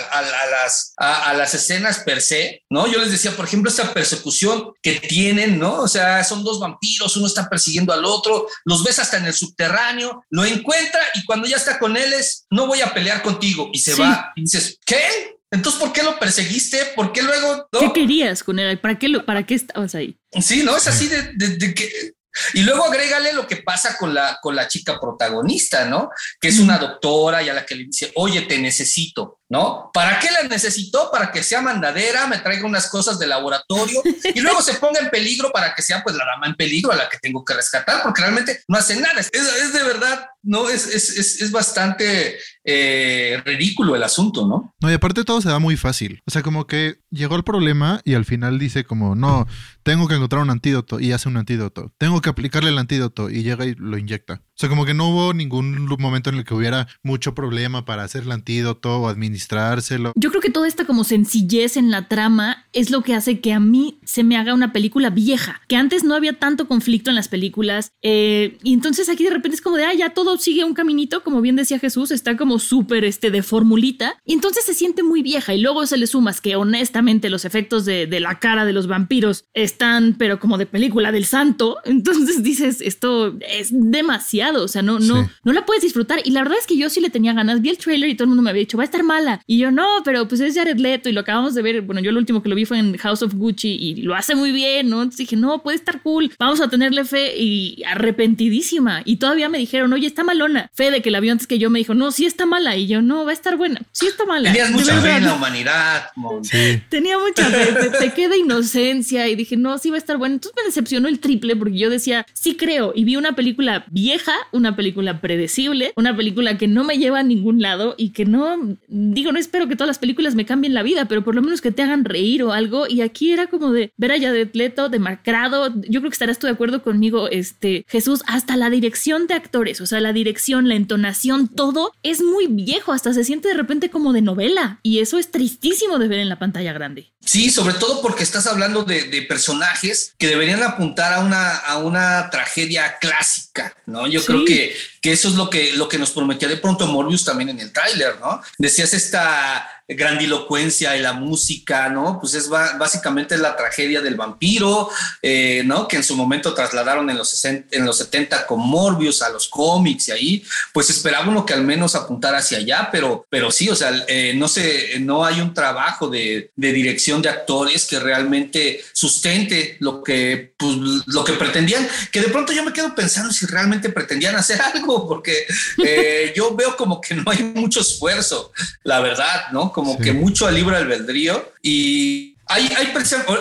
las, 0.51 0.94
a, 0.97 1.33
las 1.33 1.53
escenas 1.53 2.00
per 2.00 2.21
se, 2.21 2.63
¿no? 2.69 2.88
Yo 2.88 3.00
les 3.00 3.12
decía, 3.12 3.31
por 3.31 3.45
ejemplo, 3.45 3.69
esta 3.69 3.94
persecución 3.94 4.73
que 4.81 5.00
tienen, 5.00 5.57
¿no? 5.57 5.81
O 5.81 5.88
sea, 5.88 6.23
son 6.23 6.44
dos 6.44 6.59
vampiros, 6.59 7.15
uno 7.15 7.27
está 7.27 7.50
persiguiendo 7.50 7.94
al 7.94 8.03
otro, 8.03 8.47
los 8.65 8.83
ves 8.83 9.00
hasta 9.00 9.18
en 9.18 9.25
el 9.25 9.33
subterráneo, 9.33 10.25
lo 10.29 10.44
encuentra 10.44 11.01
y 11.15 11.24
cuando 11.25 11.47
ya 11.47 11.56
está 11.56 11.79
con 11.79 11.95
él 11.95 12.12
es, 12.13 12.45
no 12.50 12.67
voy 12.67 12.81
a 12.81 12.94
pelear 12.94 13.21
contigo 13.21 13.69
y 13.71 13.79
se 13.79 13.95
va 13.95 14.33
y 14.35 14.41
dices, 14.41 14.77
¿qué? 14.85 15.38
Entonces, 15.50 15.81
¿por 15.81 15.91
qué 15.91 16.01
lo 16.01 16.17
perseguiste? 16.17 16.77
¿Por 16.95 17.12
qué 17.12 17.21
luego? 17.21 17.67
¿Qué 17.77 17.91
querías 17.94 18.41
con 18.41 18.57
él? 18.57 18.79
¿Para 18.79 18.97
qué, 18.97 19.09
lo, 19.09 19.25
¿Para 19.25 19.45
qué 19.45 19.56
estabas 19.56 19.95
ahí? 19.95 20.17
Sí, 20.41 20.63
no 20.63 20.77
es 20.77 20.88
así 20.88 21.07
de, 21.07 21.33
de 21.33 21.74
que 21.74 22.13
y 22.54 22.63
luego 22.63 22.86
agrégale 22.86 23.33
lo 23.33 23.48
que 23.48 23.57
pasa 23.57 23.98
con 23.98 24.13
la, 24.13 24.39
con 24.42 24.56
la 24.56 24.68
chica 24.68 25.00
protagonista, 25.00 25.86
¿no? 25.86 26.10
Que 26.39 26.50
es 26.50 26.60
una 26.60 26.78
doctora 26.78 27.44
y 27.44 27.50
a 27.50 27.54
la 27.54 27.66
que 27.66 27.75
le 27.75 27.86
dice, 27.86 28.12
oye, 28.16 28.42
te 28.44 28.57
necesito. 28.57 29.40
¿No? 29.51 29.92
¿Para 29.94 30.18
qué 30.18 30.30
la 30.31 30.48
necesitó? 30.48 31.12
Para 31.12 31.29
que 31.29 31.43
sea 31.43 31.62
mandadera, 31.62 32.25
me 32.25 32.39
traiga 32.39 32.65
unas 32.65 32.89
cosas 32.89 33.20
de 33.20 33.27
laboratorio 33.27 34.01
y 34.34 34.39
luego 34.39 34.62
se 34.62 34.75
ponga 34.75 35.01
en 35.01 35.10
peligro 35.10 35.51
para 35.51 35.75
que 35.75 35.81
sea 35.81 36.01
pues 36.01 36.15
la 36.15 36.24
dama 36.24 36.48
en 36.48 36.55
peligro 36.55 36.93
a 36.93 36.96
la 36.96 37.10
que 37.10 37.17
tengo 37.17 37.43
que 37.43 37.53
rescatar, 37.53 38.01
porque 38.01 38.22
realmente 38.22 38.62
no 38.70 38.77
hace 38.77 38.96
nada. 38.96 39.20
Es, 39.20 39.74
de 39.74 39.84
verdad, 39.84 40.25
no, 40.41 40.70
es, 40.70 40.88
es, 40.88 41.41
es 41.41 41.51
bastante 41.51 42.38
eh, 42.63 43.41
ridículo 43.43 43.96
el 43.96 44.03
asunto, 44.03 44.48
¿no? 44.48 44.74
No, 44.79 44.91
y 44.91 44.93
aparte 44.93 45.24
todo 45.24 45.41
se 45.41 45.50
da 45.50 45.60
muy 45.60 45.77
fácil. 45.77 46.22
O 46.27 46.31
sea, 46.31 46.43
como 46.43 46.67
que 46.67 47.00
llegó 47.10 47.36
el 47.36 47.43
problema 47.43 48.01
y 48.05 48.13
al 48.13 48.24
final 48.24 48.60
dice 48.60 48.84
como, 48.84 49.15
no, 49.15 49.48
tengo 49.84 50.08
que 50.08 50.15
encontrar 50.15 50.43
un 50.43 50.50
antídoto 50.51 51.00
y 51.00 51.12
hace 51.12 51.27
un 51.27 51.38
antídoto. 51.38 51.91
Tengo 51.98 52.22
que 52.22 52.29
aplicarle 52.29 52.70
el 52.70 52.77
antídoto 52.77 53.29
y 53.29 53.43
llega 53.43 53.65
y 53.65 53.74
lo 53.75 53.98
inyecta. 53.98 54.36
O 54.36 54.58
sea, 54.62 54.70
como 54.70 54.86
que 54.86 54.93
no 54.93 55.10
hubo 55.10 55.34
ningún 55.34 55.88
momento 56.00 56.29
en 56.29 56.38
el 56.38 56.46
que 56.46 56.53
hubiera 56.53 56.88
mucho 57.01 57.34
problema 57.34 57.84
para 57.84 58.03
hacer 58.03 58.24
el 58.24 58.31
antídoto 58.31 59.01
o 59.01 59.10
administrárselo. 59.41 60.13
Yo 60.15 60.29
creo 60.29 60.41
que 60.41 60.50
toda 60.50 60.67
esta 60.67 60.86
como 60.86 61.03
sencillez 61.03 61.77
en 61.77 61.91
la 61.91 62.07
trama 62.07 62.65
es 62.74 62.89
lo 62.89 63.01
que 63.01 63.13
hace 63.13 63.39
que 63.39 63.53
a 63.53 63.60
mí 63.60 64.00
se 64.03 64.24
me 64.24 64.38
haga 64.38 64.53
una 64.53 64.74
película 64.74 65.10
vieja, 65.10 65.62
que 65.67 65.75
antes 65.75 66.03
no 66.03 66.15
había 66.15 66.33
tanto 66.33 66.67
conflicto 66.67 67.10
en 67.10 67.15
las 67.15 67.27
películas 67.27 67.91
eh, 68.01 68.57
y 68.63 68.74
entonces 68.74 69.10
aquí 69.10 69.24
de 69.24 69.29
repente 69.31 69.55
es 69.55 69.62
como 69.62 69.77
de, 69.77 69.86
ah, 69.86 69.93
ya 69.93 70.12
todo 70.12 70.38
sigue 70.38 70.63
un 70.63 70.74
caminito, 70.74 71.24
como 71.24 71.41
bien 71.41 71.55
decía 71.55 71.79
Jesús, 71.79 72.12
está 72.12 72.38
como 72.38 72.60
súper 72.60 73.03
este 73.05 73.31
de 73.31 73.43
formulita 73.43 74.15
y 74.25 74.33
entonces 74.33 74.65
se 74.65 74.74
siente 74.74 75.03
muy 75.03 75.21
vieja 75.21 75.53
y 75.53 75.62
luego 75.62 75.86
se 75.86 75.98
le 75.98 76.07
sumas 76.07 76.41
que 76.41 76.55
honestamente 76.55 77.29
los 77.29 77.45
efectos 77.45 77.86
de, 77.86 78.07
de 78.07 78.19
la 78.19 78.39
cara 78.39 78.65
de 78.65 78.74
los 78.74 78.88
vampiros 78.88 79.45
están 79.53 80.15
pero 80.17 80.39
como 80.39 80.57
de 80.57 80.65
película 80.65 81.12
del 81.12 81.25
santo, 81.25 81.77
entonces 81.86 82.43
dices, 82.43 82.81
esto 82.81 83.38
es 83.41 83.69
demasiado 83.71 84.51
o 84.63 84.67
sea, 84.67 84.81
no, 84.81 85.00
no, 85.00 85.29
no 85.43 85.53
la 85.53 85.65
puedes 85.65 85.83
disfrutar. 85.83 86.19
Y 86.24 86.31
la 86.31 86.41
verdad 86.41 86.57
es 86.60 86.67
que 86.67 86.77
yo 86.77 86.89
sí 86.89 87.00
le 87.00 87.10
tenía 87.10 87.33
ganas. 87.33 87.62
Vi 87.62 87.69
el 87.69 87.77
trailer 87.77 88.10
y 88.10 88.15
todo 88.15 88.25
el 88.25 88.29
mundo 88.29 88.43
me 88.43 88.50
había 88.50 88.62
dicho, 88.62 88.77
va 88.77 88.83
a 88.83 88.86
estar 88.86 89.03
mala, 89.03 89.30
mala. 89.31 89.43
Y 89.47 89.57
yo, 89.57 89.71
no, 89.71 89.88
pero 90.03 90.27
pues 90.27 90.41
es 90.41 90.55
Jared 90.55 90.77
Leto 90.77 91.09
y 91.09 91.11
lo 91.11 91.21
acabamos 91.21 91.53
de 91.53 91.61
ver. 91.61 91.81
Bueno, 91.81 92.01
yo 92.01 92.11
lo 92.11 92.19
último 92.19 92.41
que 92.41 92.50
lo 92.50 92.55
vi 92.55 92.65
fue 92.65 92.79
en 92.79 92.97
House 92.97 93.21
of 93.21 93.33
Gucci 93.33 93.69
y 93.69 93.95
lo 93.95 94.15
hace 94.15 94.35
muy 94.35 94.51
bien, 94.51 94.89
¿no? 94.89 95.01
Entonces 95.01 95.29
dije, 95.29 95.35
no, 95.35 95.61
puede 95.61 95.77
estar 95.77 96.01
cool. 96.01 96.31
Vamos 96.39 96.61
a 96.61 96.69
tenerle 96.69 97.05
fe 97.05 97.38
y 97.38 97.83
arrepentidísima. 97.85 99.01
Y 99.05 99.17
todavía 99.17 99.50
me 99.50 99.57
dijeron, 99.57 99.93
oye, 99.93 100.07
está 100.07 100.23
malona. 100.23 100.69
Fe 100.73 100.91
de 100.91 101.01
que 101.01 101.11
la 101.11 101.19
vio 101.19 101.31
antes 101.31 101.47
que 101.47 101.59
yo 101.59 101.69
me 101.69 101.79
dijo, 101.79 101.93
no, 101.93 102.11
sí 102.11 102.25
está 102.25 102.45
mala. 102.45 102.75
Y 102.75 102.88
yo, 102.88 103.01
no, 103.01 103.25
va 103.25 103.31
a 103.31 103.33
estar 103.33 103.57
buena. 103.57 103.81
Sí 103.91 104.07
está 104.07 104.25
mala. 104.25 104.51
Tenías 104.51 104.71
mucha 104.71 105.00
fe 105.01 105.17
en 105.17 105.25
la 105.25 105.33
humanidad. 105.33 106.05
Sí. 106.43 106.81
Tenía 106.89 107.17
mucha 107.17 107.45
fe. 107.45 107.89
Te 108.00 108.13
queda 108.13 108.35
inocencia 108.35 109.27
y 109.27 109.35
dije, 109.35 109.57
no, 109.57 109.77
sí 109.77 109.89
va 109.89 109.95
a 109.95 110.00
estar 110.00 110.17
buena. 110.17 110.35
Entonces 110.35 110.55
me 110.55 110.65
decepcionó 110.65 111.07
el 111.07 111.19
triple 111.19 111.55
porque 111.55 111.77
yo 111.77 111.89
decía, 111.89 112.25
sí 112.33 112.55
creo. 112.55 112.93
Y 112.95 113.03
vi 113.03 113.15
una 113.15 113.33
película 113.33 113.85
vieja, 113.89 114.33
una 114.51 114.75
película 114.75 115.21
predecible, 115.21 115.93
una 115.95 116.15
película 116.15 116.57
que 116.57 116.67
no 116.67 116.83
me 116.83 116.97
lleva 116.97 117.19
a 117.19 117.23
ningún 117.23 117.61
lado 117.61 117.95
y 117.97 118.09
que 118.09 118.25
no, 118.25 118.77
digo, 119.13 119.32
no 119.32 119.39
espero 119.39 119.68
que 119.68 119.75
todas 119.75 119.88
las 119.88 120.00
películas 120.00 120.36
me 120.36 120.46
cambien 120.46 120.74
la 120.74 120.84
vida, 120.84 121.06
pero 121.06 121.24
por 121.24 121.36
lo 121.36 121.41
menos 121.41 121.62
que 121.62 121.72
te 121.72 121.82
hagan 121.82 122.06
reír 122.06 122.44
o 122.44 122.53
algo. 122.53 122.88
Y 122.88 123.01
aquí 123.01 123.32
era 123.32 123.48
como 123.48 123.72
de 123.72 123.91
ver 123.98 124.12
a 124.12 124.20
Jared 124.20 124.50
Leto 124.53 124.89
demacrado. 124.89 125.74
Yo 125.88 126.00
creo 126.00 126.10
que 126.10 126.15
estarás 126.15 126.39
tú 126.39 126.48
de 126.48 126.53
acuerdo 126.53 126.84
conmigo, 126.84 127.27
este 127.30 127.86
Jesús, 127.88 128.24
hasta 128.27 128.58
la 128.58 128.70
dirección 128.70 129.27
de 129.27 129.34
actores, 129.34 129.82
o 129.82 129.86
sea, 129.86 130.00
la 130.00 130.13
dirección, 130.13 130.68
la 130.68 130.75
entonación, 130.75 131.48
todo 131.48 131.94
es 132.03 132.22
muy 132.22 132.48
viejo, 132.48 132.91
hasta 132.91 133.13
se 133.13 133.24
siente 133.24 133.48
de 133.48 133.53
repente 133.56 133.89
como 133.89 134.13
de 134.13 134.22
novela. 134.22 134.80
Y 134.84 135.00
eso 135.00 135.18
es 135.18 135.32
tristísimo 135.32 136.00
de 136.00 136.08
ver 136.08 136.20
en 136.20 136.30
la 136.30 136.39
pantalla 136.39 136.74
grande. 136.74 137.12
Sí, 137.24 137.50
sobre 137.50 137.75
todo 137.75 138.01
porque 138.01 138.24
estás 138.24 138.48
hablando 138.48 138.84
de, 138.84 139.03
de 139.03 139.22
personajes 139.22 140.15
que 140.18 140.27
deberían 140.27 140.63
apuntar 140.63 141.13
a 141.13 141.20
una, 141.20 141.56
a 141.56 141.77
una 141.77 142.30
tragedia 142.30 142.98
clásica, 143.00 143.75
¿no? 143.86 144.08
Yo 144.08 144.24
creo 144.25 144.46
que, 144.46 144.75
que 145.01 145.12
eso 145.12 145.27
es 145.27 145.36
lo 145.36 145.50
que, 145.50 145.74
lo 145.74 145.89
que 145.89 145.98
nos 145.98 146.12
prometía 146.12 146.48
de 146.48 146.58
pronto 146.58 146.86
Morbius 146.86 147.25
también 147.25 147.50
en 147.50 147.60
el 147.60 147.74
tráiler, 147.74 148.20
¿no? 148.20 148.39
Decías 148.60 148.93
esta 148.93 149.80
grandilocuencia 149.95 150.95
y 150.95 151.01
la 151.01 151.13
música, 151.13 151.89
¿no? 151.89 152.19
Pues 152.19 152.33
es 152.33 152.50
básicamente 152.50 153.38
la 153.38 153.55
tragedia 153.55 154.01
del 154.01 154.15
vampiro, 154.15 154.89
eh, 155.21 155.63
¿no? 155.65 155.88
Que 155.88 155.98
en 155.98 156.03
su 156.03 156.15
momento 156.15 156.53
trasladaron 156.53 157.10
en 157.10 157.17
los, 157.17 157.29
60, 157.29 157.75
en 157.75 157.86
los 157.86 157.98
70 157.98 158.45
con 158.48 158.60
Morbius 158.60 159.21
a 159.21 159.29
los 159.29 159.48
cómics 159.48 160.07
y 160.07 160.12
ahí, 160.12 160.43
pues 160.74 160.89
esperaba 160.89 161.27
uno 161.29 161.45
que 161.45 161.53
al 161.53 161.63
menos 161.63 161.95
apuntara 161.95 162.39
hacia 162.39 162.60
allá, 162.60 162.89
pero, 162.91 163.25
pero 163.29 163.51
sí, 163.51 163.69
o 163.69 163.75
sea, 163.75 163.91
eh, 164.07 164.33
no 164.36 164.48
sé, 164.48 165.00
no 165.00 165.25
hay 165.25 165.41
un 165.41 165.53
trabajo 165.53 166.07
de, 166.07 166.51
dirección 166.55 167.21
de 167.21 167.29
actores 167.29 167.86
que 167.86 168.00
realmente 168.00 168.83
sustente 168.93 169.77
lo 169.79 170.03
que, 170.03 170.53
pues, 170.57 170.75
lo 171.07 171.24
que 171.24 171.33
pretendían, 171.33 171.88
que 172.12 172.21
de 172.21 172.29
pronto 172.29 172.53
yo 172.53 172.63
me 172.63 172.74
quedo 172.74 172.93
pensando 172.95 173.31
si 173.31 173.45
realmente 173.45 173.89
pretendían 173.89 174.36
hacer 174.36 174.62
algo, 174.74 175.07
porque 175.07 175.45
eh, 175.83 176.33
yo 176.36 176.55
veo 176.55 176.75
como 176.77 177.01
que 177.01 177.15
no 177.15 177.29
hay 177.29 177.43
mucho 177.43 177.81
esfuerzo, 177.81 178.51
la 178.83 179.00
verdad, 179.00 179.51
¿no? 179.51 179.71
Que 179.97 180.13
mucho 180.13 180.47
al 180.47 180.55
libre 180.55 180.77
albedrío 180.77 181.53
y 181.61 182.31
hay, 182.51 182.69
hay 182.75 182.93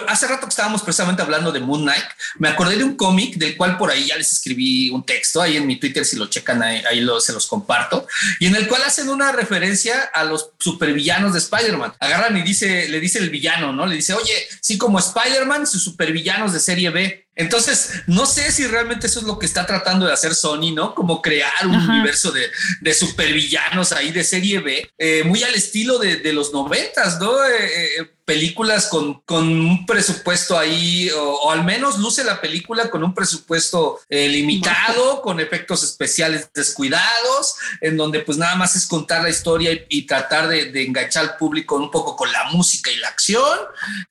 hace 0.06 0.26
rato 0.28 0.47
que 0.47 0.50
estábamos 0.50 0.82
precisamente 0.82 1.23
hablando 1.23 1.50
de 1.50 1.59
Moon 1.59 1.82
Knight, 1.82 2.04
me 2.38 2.49
acordé 2.49 2.76
de 2.76 2.85
un 2.85 2.97
cómic 2.97 3.37
del 3.37 3.56
cual 3.56 3.76
por 3.76 3.90
ahí 3.90 4.06
ya 4.06 4.16
les 4.16 4.32
escribí 4.32 4.90
un 4.90 5.04
texto, 5.04 5.42
ahí 5.42 5.56
en 5.56 5.66
mi 5.66 5.80
Twitter 5.80 6.04
si 6.04 6.16
lo 6.16 6.26
checan 6.26 6.62
ahí, 6.62 6.82
ahí 6.88 7.00
lo, 7.00 7.20
se 7.20 7.32
los 7.32 7.47
comparto, 7.47 8.06
y 8.38 8.47
en 8.47 8.54
el 8.54 8.68
cual 8.68 8.82
hacen 8.87 9.09
una 9.09 9.32
referencia 9.32 10.11
a 10.14 10.25
los 10.25 10.50
supervillanos 10.59 11.32
de 11.32 11.40
Spider-Man. 11.40 11.94
Agarran 11.99 12.37
y 12.37 12.42
dice, 12.42 12.88
le 12.88 13.00
dice 13.00 13.18
el 13.18 13.30
villano, 13.30 13.73
¿no? 13.73 13.87
Le 13.87 13.97
dice, 13.97 14.14
oye, 14.14 14.35
sí 14.61 14.78
como 14.78 14.99
Spider-Man, 14.99 15.66
sus 15.66 15.82
supervillanos 15.82 16.52
de 16.52 16.61
serie 16.61 16.90
B. 16.90 17.26
Entonces, 17.40 18.02
no 18.06 18.26
sé 18.26 18.52
si 18.52 18.66
realmente 18.66 19.06
eso 19.06 19.20
es 19.20 19.25
lo 19.25 19.38
que 19.38 19.47
está 19.47 19.64
tratando 19.64 20.06
de 20.06 20.12
hacer 20.12 20.35
Sony, 20.35 20.75
¿no? 20.75 20.94
Como 20.94 21.23
crear 21.23 21.66
un 21.66 21.75
universo 21.75 22.30
de, 22.32 22.50
de, 22.82 22.92
supervillanos 22.92 23.92
ahí 23.92 24.12
de 24.12 24.25
serie 24.25 24.59
B, 24.59 24.90
eh, 24.99 25.25
muy 25.25 25.42
al 25.42 25.54
estilo 25.54 25.99
de, 25.99 26.16
de 26.16 26.32
los 26.35 26.52
noventas, 26.52 27.18
¿no? 27.18 27.42
Eh, 27.42 28.00
eh, 28.00 28.11
películas 28.31 28.87
con, 28.87 29.23
con, 29.23 29.49
un 29.49 29.85
presupuesto 29.87 30.57
ahí, 30.57 31.11
o, 31.19 31.51
al 31.51 31.65
menos 31.65 31.99
luce 31.99 32.23
la 32.23 32.41
película 32.41 32.89
con 32.89 33.03
un 33.03 33.13
presupuesto 33.13 33.99
limitado, 34.09 35.21
con 35.21 35.41
efectos 35.41 35.83
especiales 35.83 36.49
descuidados, 36.55 37.57
en 37.81 37.97
donde 37.97 38.21
pues 38.21 38.39
nada 38.39 38.55
más 38.55 38.77
es 38.77 38.87
contar 38.87 39.25
la 39.25 39.31
historia 39.31 39.73
y, 39.89 40.07
tratar 40.07 40.47
de, 40.47 40.71
de, 40.71 40.85
enganchar 40.87 41.25
al 41.25 41.37
público 41.39 41.75
un 41.75 41.91
poco 41.91 42.15
con 42.15 42.31
la 42.31 42.45
música 42.53 42.93
y 42.93 42.99
la 42.99 43.09
acción. 43.09 43.59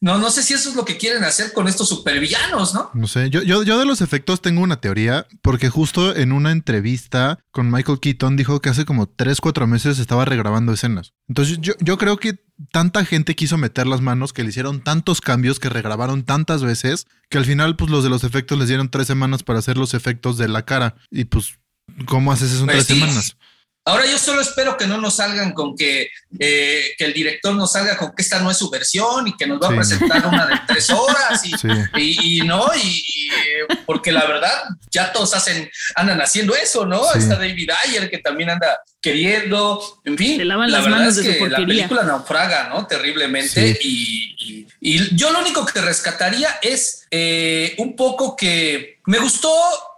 No, 0.01 0.17
no 0.17 0.31
sé 0.31 0.43
si 0.43 0.53
eso 0.53 0.67
es 0.67 0.75
lo 0.75 0.83
que 0.83 0.97
quieren 0.97 1.23
hacer 1.23 1.53
con 1.53 1.69
estos 1.69 1.87
supervillanos, 1.87 2.73
¿no? 2.73 2.91
No 2.93 3.07
sé, 3.07 3.29
yo, 3.29 3.41
yo, 3.41 3.63
yo 3.63 3.79
de 3.79 3.85
los 3.85 4.01
efectos 4.01 4.41
tengo 4.41 4.61
una 4.61 4.81
teoría, 4.81 5.27
porque 5.41 5.69
justo 5.69 6.13
en 6.13 6.33
una 6.33 6.51
entrevista 6.51 7.39
con 7.51 7.71
Michael 7.71 8.01
Keaton 8.01 8.35
dijo 8.35 8.59
que 8.59 8.67
hace 8.67 8.83
como 8.83 9.07
3, 9.07 9.39
4 9.39 9.65
meses 9.65 9.97
estaba 9.97 10.25
regrabando 10.25 10.73
escenas. 10.73 11.13
Entonces 11.29 11.59
yo, 11.61 11.73
yo 11.79 11.97
creo 11.97 12.17
que 12.17 12.48
tanta 12.71 13.05
gente 13.05 13.35
quiso 13.35 13.57
meter 13.57 13.87
las 13.87 14.01
manos, 14.01 14.33
que 14.33 14.43
le 14.43 14.49
hicieron 14.49 14.81
tantos 14.81 15.21
cambios, 15.21 15.59
que 15.59 15.69
regrabaron 15.69 16.23
tantas 16.23 16.63
veces, 16.63 17.07
que 17.29 17.37
al 17.37 17.45
final 17.45 17.75
pues 17.75 17.89
los 17.89 18.03
de 18.03 18.09
los 18.09 18.23
efectos 18.23 18.57
les 18.57 18.67
dieron 18.67 18.89
tres 18.89 19.07
semanas 19.07 19.43
para 19.43 19.59
hacer 19.59 19.77
los 19.77 19.93
efectos 19.93 20.37
de 20.37 20.47
la 20.47 20.65
cara. 20.65 20.95
Y 21.09 21.25
pues, 21.25 21.59
¿cómo 22.05 22.31
haces 22.31 22.51
eso 22.51 22.61
en 22.61 22.67
pues 22.67 22.87
tres 22.87 22.99
semanas? 22.99 23.37
Ahora 23.89 24.05
yo 24.05 24.19
solo 24.19 24.39
espero 24.39 24.77
que 24.77 24.85
no 24.85 24.99
nos 24.99 25.15
salgan 25.15 25.51
con 25.51 25.75
que, 25.75 26.11
eh, 26.37 26.93
que 26.95 27.05
el 27.05 27.13
director 27.13 27.55
nos 27.55 27.71
salga 27.71 27.97
con 27.97 28.13
que 28.15 28.21
esta 28.21 28.39
no 28.39 28.51
es 28.51 28.57
su 28.57 28.69
versión 28.69 29.27
y 29.27 29.35
que 29.35 29.47
nos 29.47 29.59
va 29.59 29.69
a 29.69 29.75
presentar 29.75 30.27
una 30.27 30.45
de 30.45 30.55
tres 30.67 30.91
horas 30.91 31.41
y, 31.97 32.41
no, 32.41 32.69
y, 32.75 33.03
porque 33.87 34.11
la 34.11 34.27
verdad 34.27 34.53
ya 34.91 35.11
todos 35.11 35.33
hacen, 35.33 35.71
andan 35.95 36.21
haciendo 36.21 36.55
eso, 36.55 36.85
¿no? 36.85 37.11
Está 37.13 37.35
David 37.35 37.71
Ayer 37.83 38.11
que 38.11 38.19
también 38.19 38.51
anda 38.51 38.79
queriendo, 39.01 40.01
en 40.05 40.17
fin, 40.17 40.47
la 40.47 40.57
verdad 40.57 41.07
es 41.07 41.19
que 41.19 41.49
la 41.49 41.57
película 41.57 42.03
naufraga, 42.03 42.69
¿no? 42.69 42.85
Terriblemente 42.85 43.79
y, 43.81 44.67
yo 44.81 45.31
lo 45.31 45.39
único 45.39 45.65
que 45.65 45.81
rescataría 45.81 46.59
es 46.61 47.07
eh, 47.11 47.73
un 47.79 47.95
poco 47.95 48.35
que 48.35 48.99
me 49.07 49.17
gustó 49.17 49.51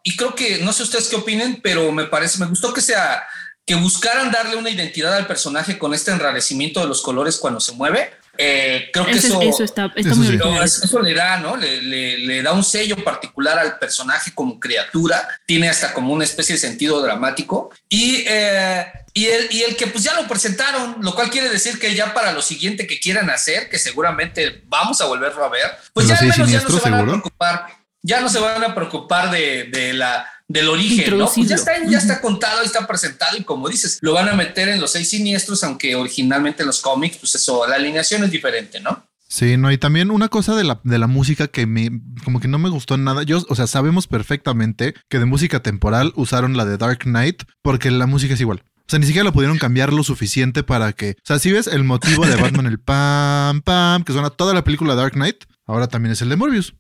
y 0.03 0.15
creo 0.15 0.33
que, 0.33 0.60
no 0.60 0.71
sé 0.71 0.83
ustedes 0.83 1.10
qué 1.10 1.17
opinen, 1.17 1.60
pero 1.62 1.91
me 1.91 2.05
parece, 2.05 2.39
me 2.39 2.48
gustó 2.48 2.74
que 2.74 2.81
sea 2.81 3.24
que 3.65 3.75
buscaran 3.75 4.32
darle 4.32 4.56
una 4.56 4.70
identidad 4.70 5.15
al 5.15 5.27
personaje 5.27 5.77
con 5.77 5.94
este 5.94 6.12
enrarecimiento 6.12 6.80
de 6.82 6.88
los 6.88 7.01
colores 7.01 7.38
cuando 7.38 7.60
se 7.60 7.74
mueve. 7.74 8.12
Eh, 8.38 8.89
creo 8.94 9.06
que 9.06 9.12
eso, 9.12 9.41
eso, 9.41 9.63
está, 9.63 9.89
muy 10.15 10.39
eso 10.63 11.00
le 11.01 11.13
da, 11.13 11.38
¿no? 11.38 11.58
Le, 11.58 11.82
le, 11.82 12.41
da 12.41 12.53
un 12.53 12.63
sello 12.63 12.96
particular 13.03 13.60
al 13.60 13.77
personaje 13.77 14.32
como 14.34 14.60
criatura, 14.60 15.27
tiene 15.46 15.70
hasta 15.70 15.94
como 15.94 16.13
una 16.13 16.24
especie 16.24 16.56
de 16.56 16.62
sentido 16.62 17.01
dramático 17.01 17.72
y, 17.89 18.24
eh, 18.27 18.86
y, 19.13 19.25
el, 19.25 19.48
y 19.51 19.63
el 19.63 19.75
que 19.75 19.88
pues 19.88 20.06
ya 20.06 20.15
lo 20.15 20.27
presentaron, 20.27 20.96
lo 21.01 21.13
cual 21.13 21.30
quiere 21.30 21.50
decir 21.50 21.77
que 21.77 21.94
ya 21.94 22.13
para 22.13 22.32
lo 22.32 22.41
siguiente 22.41 22.88
que 22.88 23.00
quieran 23.00 23.30
hacer, 23.30 23.70
que 23.70 23.77
seguramente 23.77 24.63
vamos 24.65 25.01
a 25.01 25.06
volverlo 25.06 25.44
a 25.44 25.50
ver, 25.50 25.70
pues 25.94 26.08
ya 26.08 26.15
al 26.15 26.27
menos 26.27 26.50
ya 26.50 26.62
no 26.62 26.70
se 26.70 26.89
van 26.89 26.94
a 26.94 27.03
preocupar, 27.03 27.68
ya 28.01 28.22
no 28.22 28.30
se 28.30 28.39
van 28.39 28.63
a 28.63 28.74
preocupar 28.74 29.30
de, 29.30 29.65
de 29.65 29.94
la 29.94 30.27
del 30.51 30.70
origen, 30.70 31.17
¿no? 31.17 31.29
Pues 31.31 31.48
ya 31.48 31.55
está, 31.55 31.72
ya 31.88 31.98
está 31.98 32.22
contado, 32.22 32.62
está 32.62 32.86
presentado 32.88 33.38
y 33.38 33.43
como 33.43 33.70
dices, 33.70 34.00
lo 34.01 34.13
van 34.13 34.29
a 34.29 34.34
meter 34.34 34.70
en 34.70 34.79
los 34.79 34.91
seis 34.91 35.10
siniestros, 35.10 35.63
aunque 35.63 35.96
originalmente 35.96 36.63
en 36.63 36.67
los 36.67 36.81
cómics, 36.81 37.17
pues 37.17 37.36
eso, 37.36 37.65
la 37.67 37.75
alineación 37.75 38.24
es 38.24 38.31
diferente, 38.31 38.79
¿no? 38.79 39.05
Sí, 39.31 39.55
no, 39.55 39.72
y 39.72 39.77
también 39.77 40.12
una 40.12 40.27
cosa 40.27 40.58
de 40.58 40.65
la, 40.65 40.81
de 40.84 41.00
la 41.00 41.08
música 41.08 41.48
que 41.48 41.65
me, 41.65 41.89
como 42.25 42.41
que 42.41 42.50
no 42.50 42.60
me 42.60 42.67
gustó 42.67 42.98
nada. 42.98 43.24
Yo, 43.24 43.41
o 43.48 43.55
sea, 43.55 43.65
sabemos 43.65 44.08
perfectamente 44.08 44.93
que 45.10 45.20
de 45.20 45.25
música 45.25 45.62
temporal 45.62 46.12
usaron 46.17 46.58
la 46.58 46.65
de 46.65 46.77
Dark 46.77 47.03
Knight 47.03 47.43
porque 47.62 47.91
la 47.91 48.08
música 48.08 48.34
es 48.34 48.41
igual. 48.41 48.62
O 48.79 48.91
sea, 48.91 49.00
ni 49.00 49.05
siquiera 49.05 49.24
lo 49.24 49.31
pudieron 49.31 49.58
cambiar 49.58 49.93
lo 49.93 50.03
suficiente 50.03 50.63
para 50.63 50.91
que. 50.91 51.12
O 51.12 51.25
sea, 51.25 51.39
si 51.39 51.50
ves 51.50 51.67
el 51.67 51.86
motivo 51.86 52.25
de 52.25 52.36
Batman, 52.36 52.65
el 52.65 52.77
pam, 52.77 53.62
pam, 53.62 54.03
que 54.03 54.12
suena 54.12 54.31
toda 54.31 54.53
la 54.53 54.65
película 54.65 54.96
Dark 54.96 55.13
Knight, 55.13 55.46
ahora 55.65 55.88
también 55.88 56.12
es 56.12 56.22
el 56.22 56.27
de 56.27 56.36
Morbius. 56.36 56.74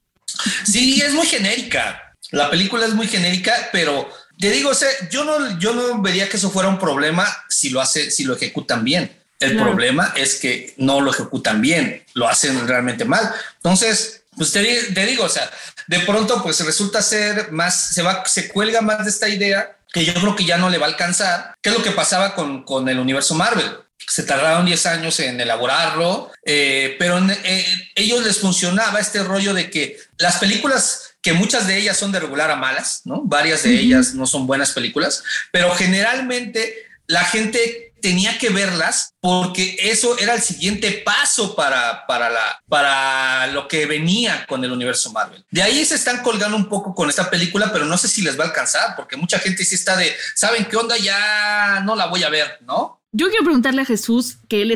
Sí, 0.65 1.01
es 1.01 1.13
muy 1.13 1.27
genérica. 1.27 2.10
La 2.31 2.49
película 2.49 2.85
es 2.85 2.93
muy 2.93 3.07
genérica, 3.07 3.69
pero 3.71 4.09
te 4.39 4.49
digo, 4.49 4.71
o 4.71 4.75
sea, 4.75 4.89
yo 5.09 5.23
no, 5.23 5.59
yo 5.59 5.73
no 5.73 6.01
vería 6.01 6.27
que 6.27 6.37
eso 6.37 6.49
fuera 6.49 6.69
un 6.69 6.79
problema 6.79 7.27
si 7.47 7.69
lo 7.69 7.79
hace, 7.79 8.09
si 8.09 8.23
lo 8.23 8.35
ejecutan 8.35 8.83
bien. 8.83 9.21
El 9.39 9.57
problema 9.57 10.13
es 10.15 10.35
que 10.35 10.75
no 10.77 11.01
lo 11.01 11.11
ejecutan 11.11 11.61
bien, 11.61 12.05
lo 12.13 12.27
hacen 12.27 12.67
realmente 12.67 13.05
mal. 13.05 13.33
Entonces, 13.55 14.21
pues 14.37 14.51
te, 14.51 15.05
digo, 15.05 15.25
o 15.25 15.29
sea, 15.29 15.49
de 15.87 15.99
pronto 16.01 16.41
pues 16.43 16.63
resulta 16.63 17.01
ser 17.01 17.51
más, 17.51 17.93
se 17.93 18.03
va, 18.03 18.23
se 18.25 18.49
cuelga 18.49 18.81
más 18.81 19.03
de 19.03 19.09
esta 19.09 19.27
idea 19.27 19.77
que 19.91 20.05
yo 20.05 20.13
creo 20.13 20.35
que 20.35 20.45
ya 20.45 20.57
no 20.57 20.69
le 20.69 20.77
va 20.77 20.85
a 20.85 20.89
alcanzar. 20.89 21.55
¿Qué 21.61 21.69
es 21.69 21.75
lo 21.75 21.83
que 21.83 21.91
pasaba 21.91 22.35
con, 22.35 22.63
con 22.63 22.87
el 22.87 22.99
universo 22.99 23.33
Marvel? 23.33 23.65
Se 24.07 24.23
tardaron 24.23 24.65
10 24.65 24.85
años 24.85 25.19
en 25.19 25.41
elaborarlo, 25.41 26.31
eh, 26.45 26.95
pero 26.99 27.17
en, 27.17 27.31
eh, 27.31 27.91
ellos 27.95 28.23
les 28.23 28.37
funcionaba 28.37 28.99
este 28.99 29.23
rollo 29.23 29.53
de 29.53 29.69
que 29.69 29.97
las 30.17 30.37
películas 30.37 31.10
que 31.21 31.33
muchas 31.33 31.67
de 31.67 31.77
ellas 31.77 31.97
son 31.97 32.11
de 32.11 32.19
regular 32.19 32.49
a 32.51 32.55
malas, 32.55 33.01
¿no? 33.05 33.21
Varias 33.23 33.63
de 33.63 33.79
ellas 33.79 34.13
no 34.13 34.25
son 34.25 34.47
buenas 34.47 34.71
películas, 34.71 35.23
pero 35.51 35.73
generalmente 35.75 36.87
la 37.07 37.23
gente 37.25 37.91
tenía 38.01 38.37
que 38.37 38.49
verlas 38.49 39.13
porque 39.19 39.77
eso 39.79 40.17
era 40.17 40.33
el 40.33 40.41
siguiente 40.41 41.03
paso 41.05 41.55
para, 41.55 42.05
para, 42.07 42.29
la, 42.29 42.61
para 42.67 43.47
lo 43.47 43.67
que 43.67 43.85
venía 43.85 44.45
con 44.47 44.63
el 44.63 44.71
universo 44.71 45.11
Marvel. 45.11 45.45
De 45.51 45.61
ahí 45.61 45.85
se 45.85 45.95
están 45.95 46.23
colgando 46.23 46.57
un 46.57 46.67
poco 46.67 46.95
con 46.95 47.09
esta 47.09 47.29
película, 47.29 47.71
pero 47.71 47.85
no 47.85 47.97
sé 47.97 48.07
si 48.07 48.21
les 48.21 48.37
va 48.37 48.45
a 48.45 48.47
alcanzar, 48.47 48.95
porque 48.95 49.17
mucha 49.17 49.39
gente 49.39 49.63
sí 49.63 49.75
está 49.75 49.95
de, 49.95 50.13
¿saben 50.35 50.65
qué 50.65 50.75
onda? 50.75 50.97
Ya 50.97 51.81
no 51.85 51.95
la 51.95 52.07
voy 52.07 52.23
a 52.23 52.29
ver, 52.29 52.57
¿no? 52.61 53.01
Yo 53.11 53.29
quiero 53.29 53.43
preguntarle 53.43 53.83
a 53.83 53.85
Jesús 53.85 54.37
que 54.49 54.63
él 54.63 54.75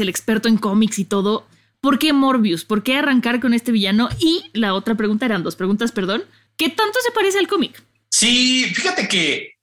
Es 0.00 0.04
el 0.04 0.08
experto 0.08 0.48
en 0.48 0.56
cómics 0.56 0.98
y 0.98 1.04
todo. 1.04 1.46
¿Por 1.82 1.98
qué 1.98 2.14
Morbius? 2.14 2.64
¿Por 2.64 2.82
qué 2.82 2.96
arrancar 2.96 3.38
con 3.38 3.52
este 3.52 3.70
villano? 3.70 4.08
Y 4.18 4.44
la 4.54 4.72
otra 4.72 4.94
pregunta 4.94 5.26
eran 5.26 5.42
dos 5.42 5.56
preguntas, 5.56 5.92
perdón. 5.92 6.24
¿Qué 6.56 6.70
tanto 6.70 6.98
se 7.04 7.12
parece 7.12 7.38
al 7.38 7.46
cómic? 7.46 7.82
Sí, 8.08 8.64
fíjate 8.74 9.06
que 9.08 9.56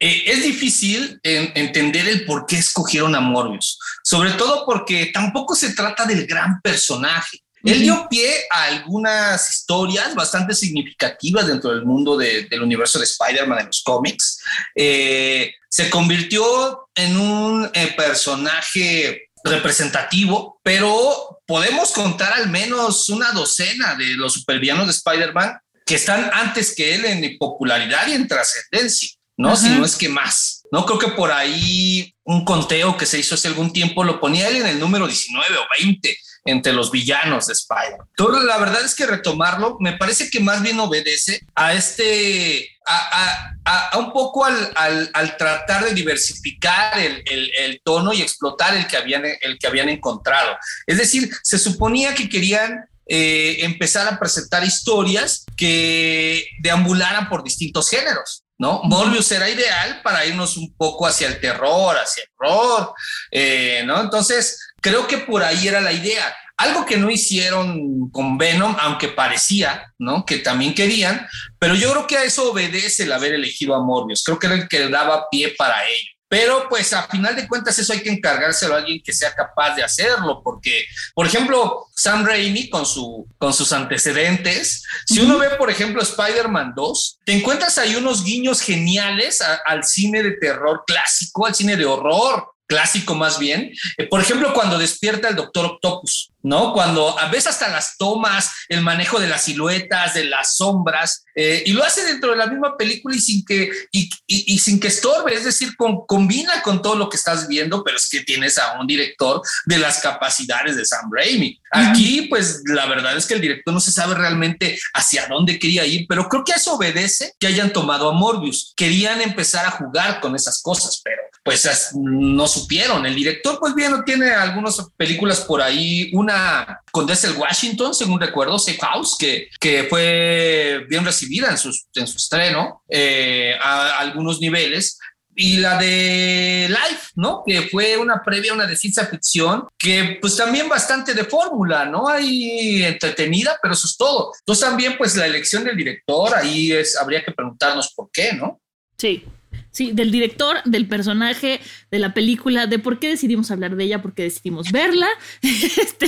eh, 0.00 0.22
es 0.28 0.44
difícil 0.44 1.20
en- 1.22 1.52
entender 1.54 2.08
el 2.08 2.24
por 2.24 2.46
qué 2.46 2.56
escogieron 2.56 3.14
a 3.14 3.20
Morbius, 3.20 3.78
sobre 4.02 4.30
todo 4.32 4.64
porque 4.64 5.10
tampoco 5.12 5.54
se 5.54 5.74
trata 5.74 6.06
del 6.06 6.26
gran 6.26 6.62
personaje. 6.62 7.42
Él 7.62 7.82
dio 7.82 8.06
pie 8.08 8.28
a 8.50 8.64
algunas 8.64 9.48
historias 9.50 10.14
bastante 10.14 10.54
significativas 10.54 11.46
dentro 11.46 11.70
del 11.70 11.84
mundo 11.84 12.16
de- 12.16 12.44
del 12.44 12.62
universo 12.62 12.98
de 12.98 13.04
Spider-Man 13.04 13.58
en 13.60 13.66
los 13.66 13.82
cómics. 13.82 14.40
Eh, 14.74 15.52
se 15.68 15.90
convirtió 15.90 16.88
en 16.94 17.16
un 17.18 17.70
eh, 17.74 17.92
personaje 17.96 19.28
representativo, 19.44 20.60
pero 20.62 21.40
podemos 21.46 21.92
contar 21.92 22.32
al 22.32 22.48
menos 22.48 23.08
una 23.08 23.32
docena 23.32 23.94
de 23.94 24.14
los 24.14 24.34
supervillanos 24.34 24.86
de 24.86 24.92
Spider-Man 24.92 25.58
que 25.84 25.96
están 25.96 26.30
antes 26.32 26.74
que 26.74 26.94
él 26.94 27.04
en 27.04 27.36
popularidad 27.38 28.06
y 28.06 28.12
en 28.12 28.28
trascendencia, 28.28 29.10
¿no? 29.36 29.48
Ajá. 29.48 29.56
Si 29.56 29.68
no 29.70 29.84
es 29.84 29.96
que 29.96 30.08
más. 30.08 30.62
No 30.70 30.86
creo 30.86 30.98
que 30.98 31.08
por 31.08 31.32
ahí 31.32 32.14
un 32.24 32.44
conteo 32.44 32.96
que 32.96 33.06
se 33.06 33.18
hizo 33.18 33.34
hace 33.34 33.48
algún 33.48 33.72
tiempo 33.72 34.04
lo 34.04 34.20
ponía 34.20 34.48
él 34.48 34.56
en 34.56 34.66
el 34.66 34.80
número 34.80 35.06
19 35.06 35.56
o 35.56 35.64
20 35.78 36.16
entre 36.44 36.72
los 36.72 36.90
villanos 36.90 37.48
de. 37.50 37.98
Entonces, 38.16 38.44
la 38.44 38.58
verdad 38.58 38.84
es 38.84 38.94
que 38.94 39.06
retomarlo 39.06 39.76
me 39.80 39.96
parece 39.96 40.28
que 40.30 40.40
más 40.40 40.62
bien 40.62 40.80
obedece 40.80 41.40
a 41.54 41.72
este, 41.74 42.68
a, 42.84 42.96
a- 42.96 43.56
a- 43.64 43.88
a 43.90 43.98
un 43.98 44.12
poco 44.12 44.44
al, 44.44 44.72
al- 44.74 45.10
al 45.14 45.36
tratar 45.36 45.84
de 45.84 45.94
diversificar 45.94 46.98
el, 46.98 47.22
el- 47.26 47.50
el 47.58 47.80
tono 47.84 48.12
y 48.12 48.22
explotar 48.22 48.74
el 48.74 48.86
que 48.86 48.96
habían, 48.96 49.24
el 49.24 49.58
que 49.58 49.66
habían 49.66 49.88
encontrado. 49.88 50.56
Es 50.86 50.98
decir, 50.98 51.30
se 51.42 51.58
suponía 51.58 52.14
que 52.14 52.28
querían 52.28 52.84
eh, 53.06 53.58
empezar 53.64 54.06
a 54.08 54.18
presentar 54.18 54.64
historias 54.64 55.44
que 55.56 56.46
deambularan 56.60 57.28
por 57.28 57.44
distintos 57.44 57.88
géneros. 57.88 58.44
¿No? 58.58 58.80
Morbius 58.84 59.32
era 59.32 59.48
ideal 59.50 60.02
para 60.04 60.24
irnos 60.24 60.56
un 60.56 60.72
poco 60.76 61.04
hacia 61.04 61.26
el 61.26 61.40
terror, 61.40 61.96
hacia 61.96 62.22
el 62.22 62.28
horror, 62.38 62.94
eh, 63.32 63.82
¿no? 63.84 64.00
Entonces, 64.00 64.60
creo 64.82 65.06
que 65.06 65.18
por 65.18 65.42
ahí 65.42 65.66
era 65.68 65.80
la 65.80 65.92
idea. 65.92 66.34
Algo 66.58 66.84
que 66.84 66.98
no 66.98 67.10
hicieron 67.10 68.10
con 68.10 68.36
Venom, 68.36 68.76
aunque 68.78 69.08
parecía, 69.08 69.90
¿no? 69.98 70.24
Que 70.26 70.38
también 70.38 70.74
querían, 70.74 71.26
pero 71.58 71.74
yo 71.74 71.90
creo 71.92 72.06
que 72.06 72.18
a 72.18 72.24
eso 72.24 72.50
obedece 72.52 73.04
el 73.04 73.12
haber 73.12 73.32
elegido 73.34 73.74
a 73.74 73.82
Morbius. 73.82 74.22
Creo 74.22 74.38
que 74.38 74.46
era 74.46 74.56
el 74.56 74.68
que 74.68 74.88
daba 74.88 75.28
pie 75.30 75.54
para 75.56 75.82
ello. 75.88 76.08
Pero 76.28 76.66
pues 76.70 76.92
a 76.94 77.02
final 77.08 77.36
de 77.36 77.46
cuentas 77.46 77.78
eso 77.78 77.92
hay 77.92 78.00
que 78.02 78.08
encargárselo 78.10 78.74
a 78.74 78.78
alguien 78.78 79.02
que 79.04 79.12
sea 79.12 79.34
capaz 79.34 79.74
de 79.74 79.82
hacerlo, 79.84 80.40
porque, 80.42 80.84
por 81.14 81.26
ejemplo, 81.26 81.86
Sam 81.94 82.24
Raimi 82.24 82.70
con, 82.70 82.86
su, 82.86 83.26
con 83.36 83.52
sus 83.52 83.70
antecedentes, 83.72 84.82
si 85.06 85.20
uno 85.20 85.38
ve, 85.38 85.50
por 85.50 85.70
ejemplo, 85.70 86.02
Spider-Man 86.02 86.72
2, 86.74 87.18
te 87.26 87.32
encuentras 87.32 87.76
ahí 87.78 87.96
unos 87.96 88.24
guiños 88.24 88.60
geniales 88.62 89.42
a- 89.42 89.60
al 89.66 89.84
cine 89.84 90.22
de 90.22 90.32
terror 90.32 90.84
clásico, 90.86 91.44
al 91.46 91.54
cine 91.54 91.76
de 91.76 91.84
horror 91.84 92.51
clásico 92.72 93.14
más 93.14 93.38
bien. 93.38 93.70
Eh, 93.98 94.06
por 94.06 94.20
ejemplo, 94.20 94.54
cuando 94.54 94.78
despierta 94.78 95.28
el 95.28 95.36
Doctor 95.36 95.66
Octopus, 95.66 96.30
¿no? 96.42 96.72
Cuando 96.72 97.18
a 97.18 97.28
veces 97.28 97.48
hasta 97.48 97.68
las 97.68 97.96
tomas, 97.98 98.50
el 98.68 98.80
manejo 98.80 99.20
de 99.20 99.28
las 99.28 99.42
siluetas, 99.44 100.14
de 100.14 100.24
las 100.24 100.56
sombras, 100.56 101.24
eh, 101.36 101.62
y 101.66 101.72
lo 101.72 101.84
hace 101.84 102.02
dentro 102.04 102.30
de 102.30 102.36
la 102.36 102.46
misma 102.46 102.76
película 102.76 103.14
y 103.14 103.20
sin 103.20 103.44
que, 103.44 103.70
y, 103.92 104.08
y- 104.26 104.54
y 104.54 104.58
sin 104.58 104.80
que 104.80 104.88
estorbe, 104.88 105.34
es 105.34 105.44
decir, 105.44 105.76
con- 105.76 106.04
combina 106.06 106.62
con 106.62 106.80
todo 106.82 106.96
lo 106.96 107.08
que 107.08 107.16
estás 107.16 107.46
viendo, 107.46 107.84
pero 107.84 107.96
es 107.96 108.08
que 108.08 108.20
tienes 108.20 108.58
a 108.58 108.80
un 108.80 108.86
director 108.86 109.40
de 109.66 109.78
las 109.78 110.00
capacidades 110.00 110.74
de 110.76 110.84
Sam 110.84 111.10
Raimi. 111.14 111.60
Aquí, 111.70 112.22
pues 112.22 112.62
la 112.66 112.86
verdad 112.86 113.16
es 113.16 113.26
que 113.26 113.34
el 113.34 113.40
director 113.40 113.72
no 113.72 113.80
se 113.80 113.92
sabe 113.92 114.14
realmente 114.14 114.78
hacia 114.94 115.26
dónde 115.28 115.58
quería 115.58 115.84
ir, 115.86 116.06
pero 116.08 116.28
creo 116.28 116.42
que 116.44 116.52
a 116.52 116.56
eso 116.56 116.74
obedece 116.74 117.34
que 117.38 117.46
hayan 117.46 117.72
tomado 117.72 118.08
a 118.08 118.12
Morbius. 118.12 118.72
Querían 118.76 119.20
empezar 119.20 119.64
a 119.66 119.70
jugar 119.70 120.20
con 120.20 120.34
esas 120.34 120.60
cosas, 120.60 121.00
pero 121.04 121.21
pues 121.42 121.90
no 121.94 122.46
supieron. 122.46 123.04
El 123.04 123.14
director, 123.14 123.58
pues 123.58 123.74
bien, 123.74 123.92
tiene 124.04 124.30
algunas 124.30 124.76
películas 124.96 125.40
por 125.40 125.60
ahí, 125.60 126.10
una 126.14 126.80
con 126.90 127.06
Denzel 127.06 127.36
Washington, 127.36 127.94
según 127.94 128.20
recuerdo, 128.20 128.58
Safe 128.58 128.78
House, 128.80 129.16
que, 129.18 129.48
que 129.58 129.84
fue 129.84 130.86
bien 130.88 131.04
recibida 131.04 131.50
en, 131.50 131.58
sus, 131.58 131.86
en 131.94 132.06
su 132.06 132.18
estreno 132.18 132.82
eh, 132.88 133.54
a, 133.60 133.98
algunos 133.98 134.40
niveles. 134.40 134.98
Y 135.34 135.56
la 135.56 135.78
de 135.78 136.66
Life, 136.68 137.12
¿no? 137.14 137.42
Que 137.46 137.62
fue 137.62 137.96
una 137.96 138.22
previa, 138.22 138.52
una 138.52 138.66
de 138.66 138.76
ciencia 138.76 139.06
ficción, 139.06 139.66
que 139.78 140.18
pues 140.20 140.36
también 140.36 140.68
bastante 140.68 141.14
de 141.14 141.24
fórmula, 141.24 141.86
¿no? 141.86 142.06
Ahí 142.06 142.84
entretenida, 142.84 143.58
pero 143.62 143.72
eso 143.72 143.86
es 143.86 143.96
todo. 143.96 144.32
Entonces 144.40 144.62
también 144.62 144.98
pues 144.98 145.16
la 145.16 145.24
elección 145.24 145.64
del 145.64 145.74
director, 145.74 146.34
ahí 146.34 146.72
es, 146.72 146.98
habría 146.98 147.24
que 147.24 147.32
preguntarnos 147.32 147.94
por 147.94 148.10
qué, 148.12 148.34
¿no? 148.34 148.60
Sí. 148.98 149.24
Sí, 149.72 149.92
del 149.92 150.10
director, 150.10 150.58
del 150.64 150.86
personaje, 150.86 151.60
de 151.90 151.98
la 151.98 152.14
película, 152.14 152.66
de 152.66 152.78
por 152.78 152.98
qué 152.98 153.08
decidimos 153.08 153.50
hablar 153.50 153.74
de 153.74 153.84
ella, 153.84 154.02
por 154.02 154.14
qué 154.14 154.24
decidimos 154.24 154.70
verla. 154.70 155.08
Este, 155.42 156.06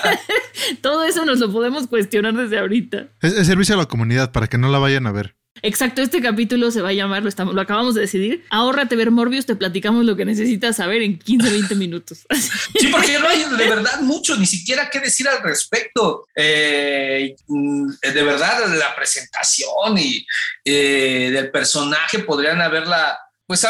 todo 0.80 1.04
eso 1.04 1.24
nos 1.24 1.38
lo 1.40 1.52
podemos 1.52 1.86
cuestionar 1.86 2.34
desde 2.34 2.58
ahorita. 2.58 3.08
Es, 3.20 3.32
es 3.32 3.46
servicio 3.46 3.74
a 3.74 3.78
la 3.78 3.86
comunidad 3.86 4.32
para 4.32 4.46
que 4.46 4.58
no 4.58 4.70
la 4.70 4.78
vayan 4.78 5.06
a 5.06 5.12
ver. 5.12 5.36
Exacto, 5.62 6.02
este 6.02 6.20
capítulo 6.20 6.70
se 6.70 6.80
va 6.80 6.90
a 6.90 6.92
llamar, 6.92 7.22
lo, 7.22 7.28
estamos, 7.28 7.54
lo 7.54 7.60
acabamos 7.60 7.94
de 7.94 8.02
decidir. 8.02 8.44
Ahórrate 8.50 8.96
ver 8.96 9.10
Morbius, 9.10 9.46
te 9.46 9.56
platicamos 9.56 10.04
lo 10.04 10.16
que 10.16 10.24
necesitas 10.24 10.76
saber 10.76 11.02
en 11.02 11.18
15, 11.18 11.50
20 11.50 11.74
minutos. 11.74 12.26
Sí, 12.78 12.88
porque 12.88 13.18
no 13.18 13.28
hay 13.28 13.42
de 13.42 13.68
verdad 13.68 14.00
mucho, 14.00 14.36
ni 14.36 14.46
siquiera 14.46 14.90
qué 14.90 15.00
decir 15.00 15.26
al 15.28 15.42
respecto. 15.42 16.26
Eh, 16.34 17.34
mm, 17.46 17.88
de 18.02 18.22
verdad, 18.22 18.66
la 18.74 18.94
presentación 18.94 19.98
y 19.98 20.26
eh, 20.64 21.30
del 21.32 21.50
personaje 21.50 22.20
podrían 22.20 22.60
haberla. 22.60 23.18
Pues 23.46 23.62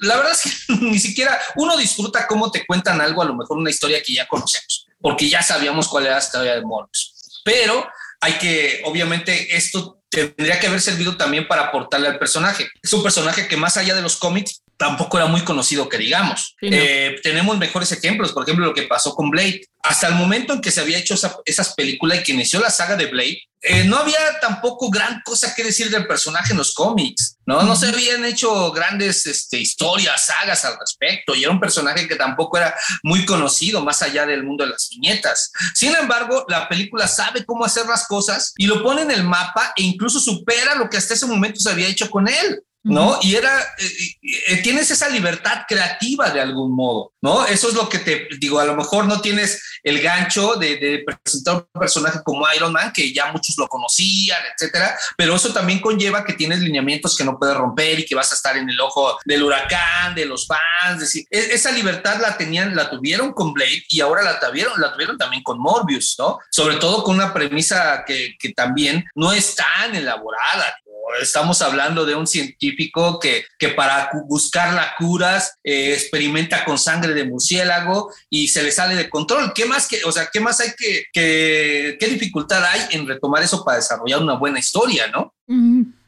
la 0.00 0.16
verdad 0.16 0.32
es 0.32 0.42
que 0.42 0.74
ni 0.80 0.98
siquiera 0.98 1.38
uno 1.56 1.76
disfruta 1.76 2.26
cómo 2.26 2.50
te 2.50 2.64
cuentan 2.66 3.00
algo, 3.00 3.22
a 3.22 3.26
lo 3.26 3.34
mejor 3.34 3.58
una 3.58 3.70
historia 3.70 4.02
que 4.02 4.14
ya 4.14 4.26
conocemos, 4.26 4.86
porque 5.00 5.28
ya 5.28 5.42
sabíamos 5.42 5.88
cuál 5.88 6.06
era 6.06 6.14
la 6.14 6.22
historia 6.22 6.54
de 6.54 6.62
Morbius. 6.62 7.42
Pero 7.44 7.86
hay 8.20 8.32
que, 8.34 8.80
obviamente, 8.84 9.54
esto 9.54 10.03
tendría 10.14 10.60
que 10.60 10.66
haber 10.66 10.80
servido 10.80 11.16
también 11.16 11.46
para 11.48 11.62
aportarle 11.62 12.08
al 12.08 12.18
personaje. 12.18 12.68
Es 12.82 12.92
un 12.92 13.02
personaje 13.02 13.48
que 13.48 13.56
más 13.56 13.76
allá 13.76 13.94
de 13.94 14.02
los 14.02 14.16
cómics 14.16 14.62
tampoco 14.76 15.18
era 15.18 15.26
muy 15.26 15.42
conocido 15.42 15.88
que 15.88 15.98
digamos. 15.98 16.56
Sí, 16.60 16.70
no. 16.70 16.76
Eh, 16.76 17.16
tenemos 17.22 17.56
mejores 17.58 17.90
ejemplos, 17.92 18.32
por 18.32 18.42
ejemplo, 18.44 18.66
lo 18.66 18.74
que 18.74 18.82
pasó 18.82 19.14
con 19.14 19.30
Blade. 19.30 19.62
Hasta 19.82 20.08
el 20.08 20.14
momento 20.14 20.52
en 20.54 20.60
que 20.60 20.70
se 20.70 20.80
había 20.80 20.98
hecho 20.98 21.14
esa- 21.14 21.36
esas 21.44 21.74
películas 21.74 22.18
y 22.18 22.22
que 22.22 22.32
inició 22.32 22.60
la 22.60 22.70
saga 22.70 22.96
de 22.96 23.06
Blade, 23.06 23.38
eh, 23.66 23.84
no 23.84 23.96
había 23.98 24.18
tampoco 24.40 24.90
gran 24.90 25.22
cosa 25.24 25.54
que 25.54 25.64
decir 25.64 25.90
del 25.90 26.06
personaje 26.06 26.52
en 26.52 26.58
los 26.58 26.74
cómics, 26.74 27.36
¿no? 27.46 27.62
No 27.62 27.76
se 27.76 27.88
habían 27.88 28.24
hecho 28.24 28.72
grandes 28.72 29.26
este, 29.26 29.58
historias, 29.58 30.26
sagas 30.26 30.64
al 30.66 30.76
respecto, 30.78 31.34
y 31.34 31.42
era 31.44 31.52
un 31.52 31.60
personaje 31.60 32.06
que 32.06 32.16
tampoco 32.16 32.58
era 32.58 32.74
muy 33.02 33.24
conocido 33.24 33.82
más 33.82 34.02
allá 34.02 34.26
del 34.26 34.42
mundo 34.44 34.64
de 34.64 34.70
las 34.72 34.88
viñetas. 34.90 35.50
Sin 35.74 35.94
embargo, 35.94 36.44
la 36.48 36.68
película 36.68 37.08
sabe 37.08 37.44
cómo 37.44 37.64
hacer 37.64 37.86
las 37.86 38.06
cosas 38.06 38.52
y 38.56 38.66
lo 38.66 38.82
pone 38.82 39.02
en 39.02 39.10
el 39.10 39.24
mapa 39.24 39.72
e 39.76 39.82
incluso 39.82 40.20
supera 40.20 40.74
lo 40.74 40.88
que 40.90 40.96
hasta 40.98 41.14
ese 41.14 41.26
momento 41.26 41.58
se 41.60 41.70
había 41.70 41.88
hecho 41.88 42.10
con 42.10 42.28
él. 42.28 42.60
¿No? 42.84 43.18
Y 43.22 43.34
era, 43.34 43.50
eh, 43.78 44.56
tienes 44.62 44.90
esa 44.90 45.08
libertad 45.08 45.62
creativa 45.66 46.30
de 46.30 46.40
algún 46.40 46.76
modo, 46.76 47.14
¿no? 47.22 47.46
Eso 47.46 47.68
es 47.68 47.74
lo 47.74 47.88
que 47.88 47.98
te 47.98 48.28
digo, 48.38 48.60
a 48.60 48.66
lo 48.66 48.76
mejor 48.76 49.06
no 49.06 49.22
tienes 49.22 49.62
el 49.82 50.00
gancho 50.02 50.56
de, 50.56 50.76
de, 50.76 51.04
presentar 51.04 51.56
un 51.56 51.80
personaje 51.80 52.20
como 52.22 52.46
Iron 52.54 52.72
Man, 52.72 52.92
que 52.92 53.12
ya 53.12 53.32
muchos 53.32 53.56
lo 53.58 53.68
conocían, 53.68 54.38
etcétera, 54.54 54.96
pero 55.16 55.34
eso 55.34 55.52
también 55.52 55.80
conlleva 55.80 56.24
que 56.24 56.34
tienes 56.34 56.60
lineamientos 56.60 57.16
que 57.16 57.24
no 57.24 57.38
puedes 57.38 57.56
romper 57.56 58.00
y 58.00 58.04
que 58.04 58.14
vas 58.14 58.30
a 58.32 58.34
estar 58.34 58.56
en 58.56 58.68
el 58.68 58.78
ojo 58.80 59.18
del 59.24 59.42
huracán, 59.42 60.14
de 60.14 60.26
los 60.26 60.46
fans, 60.46 60.94
es 60.94 61.00
decir, 61.00 61.26
e, 61.30 61.54
esa 61.54 61.72
libertad 61.72 62.20
la 62.20 62.36
tenían, 62.36 62.76
la 62.76 62.90
tuvieron 62.90 63.32
con 63.32 63.54
Blade 63.54 63.84
y 63.88 64.00
ahora 64.00 64.22
la 64.22 64.38
tuvieron, 64.38 64.78
la 64.78 64.92
tuvieron 64.92 65.16
también 65.16 65.42
con 65.42 65.58
Morbius, 65.58 66.16
¿no? 66.18 66.38
Sobre 66.50 66.76
todo 66.76 67.02
con 67.02 67.14
una 67.14 67.32
premisa 67.32 68.04
que, 68.06 68.36
que 68.38 68.52
también 68.52 69.04
no 69.14 69.32
es 69.32 69.54
tan 69.54 69.94
elaborada, 69.94 70.76
Estamos 71.20 71.62
hablando 71.62 72.04
de 72.04 72.14
un 72.14 72.26
científico 72.26 73.18
que, 73.18 73.44
que 73.58 73.68
para 73.68 74.10
buscar 74.26 74.74
las 74.74 74.94
curas 74.98 75.58
eh, 75.62 75.92
experimenta 75.94 76.64
con 76.64 76.78
sangre 76.78 77.14
de 77.14 77.24
murciélago 77.24 78.12
y 78.30 78.48
se 78.48 78.62
le 78.62 78.72
sale 78.72 78.94
de 78.94 79.08
control. 79.08 79.52
¿Qué 79.54 79.64
más 79.64 79.86
que, 79.86 80.04
o 80.04 80.12
sea, 80.12 80.28
qué 80.32 80.40
más 80.40 80.60
hay 80.60 80.70
que, 80.76 81.04
que 81.12 81.96
qué 81.98 82.06
dificultad 82.08 82.64
hay 82.64 82.80
en 82.90 83.06
retomar 83.06 83.42
eso 83.42 83.64
para 83.64 83.78
desarrollar 83.78 84.22
una 84.22 84.34
buena 84.34 84.58
historia, 84.58 85.08
no? 85.08 85.34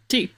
Sí, 0.08 0.30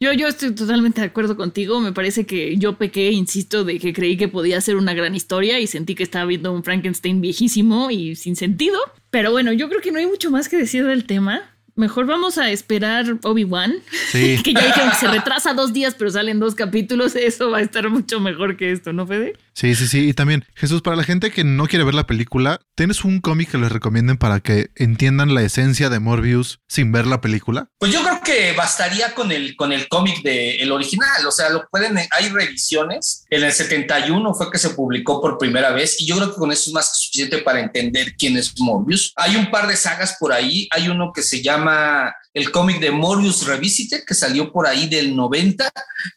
yo, 0.00 0.12
yo 0.12 0.28
estoy 0.28 0.54
totalmente 0.54 1.00
de 1.00 1.06
acuerdo 1.06 1.36
contigo. 1.36 1.80
Me 1.80 1.92
parece 1.92 2.26
que 2.26 2.56
yo 2.58 2.76
pequé, 2.76 3.10
insisto, 3.10 3.64
de 3.64 3.78
que 3.78 3.94
creí 3.94 4.18
que 4.18 4.28
podía 4.28 4.60
ser 4.60 4.76
una 4.76 4.92
gran 4.92 5.14
historia 5.14 5.58
y 5.60 5.66
sentí 5.66 5.94
que 5.94 6.02
estaba 6.02 6.26
viendo 6.26 6.52
un 6.52 6.62
Frankenstein 6.62 7.20
viejísimo 7.20 7.90
y 7.90 8.16
sin 8.16 8.36
sentido. 8.36 8.78
Pero 9.10 9.30
bueno, 9.30 9.52
yo 9.52 9.68
creo 9.70 9.80
que 9.80 9.92
no 9.92 9.98
hay 9.98 10.06
mucho 10.06 10.30
más 10.30 10.48
que 10.48 10.58
decir 10.58 10.84
del 10.84 11.06
tema. 11.06 11.57
Mejor 11.78 12.06
vamos 12.06 12.38
a 12.38 12.50
esperar 12.50 13.18
Obi-Wan. 13.22 13.72
que 14.12 14.52
ya 14.52 14.66
dijeron 14.66 14.90
que 14.90 14.96
se 14.96 15.06
retrasa 15.06 15.54
dos 15.54 15.72
días, 15.72 15.94
pero 15.96 16.10
salen 16.10 16.40
dos 16.40 16.56
capítulos. 16.56 17.14
Eso 17.14 17.50
va 17.50 17.58
a 17.58 17.62
estar 17.62 17.88
mucho 17.88 18.18
mejor 18.18 18.56
que 18.56 18.72
esto, 18.72 18.92
¿no, 18.92 19.06
Fede? 19.06 19.34
Sí, 19.58 19.74
sí, 19.74 19.88
sí. 19.88 20.08
Y 20.08 20.14
también, 20.14 20.44
Jesús, 20.54 20.82
para 20.82 20.94
la 20.94 21.02
gente 21.02 21.32
que 21.32 21.42
no 21.42 21.66
quiere 21.66 21.84
ver 21.84 21.94
la 21.94 22.06
película, 22.06 22.60
¿tienes 22.76 23.04
un 23.04 23.20
cómic 23.20 23.50
que 23.50 23.58
les 23.58 23.72
recomienden 23.72 24.16
para 24.16 24.38
que 24.38 24.70
entiendan 24.76 25.34
la 25.34 25.42
esencia 25.42 25.90
de 25.90 25.98
Morbius 25.98 26.60
sin 26.68 26.92
ver 26.92 27.08
la 27.08 27.20
película? 27.20 27.68
Pues 27.76 27.92
yo 27.92 28.00
creo 28.04 28.20
que 28.20 28.52
bastaría 28.52 29.16
con 29.16 29.32
el, 29.32 29.56
con 29.56 29.72
el 29.72 29.88
cómic 29.88 30.22
del 30.22 30.70
original. 30.70 31.26
O 31.26 31.32
sea, 31.32 31.50
lo 31.50 31.66
pueden, 31.72 31.98
hay 31.98 32.28
revisiones. 32.28 33.24
En 33.30 33.42
el 33.42 33.52
71 33.52 34.32
fue 34.32 34.48
que 34.48 34.58
se 34.58 34.70
publicó 34.70 35.20
por 35.20 35.38
primera 35.38 35.72
vez 35.72 36.00
y 36.00 36.06
yo 36.06 36.14
creo 36.18 36.30
que 36.30 36.38
con 36.38 36.52
eso 36.52 36.70
es 36.70 36.74
más 36.74 36.90
que 36.90 36.94
suficiente 36.94 37.38
para 37.38 37.58
entender 37.58 38.14
quién 38.16 38.36
es 38.36 38.54
Morbius. 38.60 39.12
Hay 39.16 39.34
un 39.34 39.50
par 39.50 39.66
de 39.66 39.74
sagas 39.74 40.18
por 40.20 40.32
ahí. 40.32 40.68
Hay 40.70 40.88
uno 40.88 41.10
que 41.12 41.22
se 41.22 41.42
llama 41.42 42.14
el 42.32 42.52
cómic 42.52 42.78
de 42.78 42.92
Morbius 42.92 43.44
Revisited, 43.44 44.04
que 44.06 44.14
salió 44.14 44.52
por 44.52 44.68
ahí 44.68 44.88
del 44.88 45.16
90, 45.16 45.68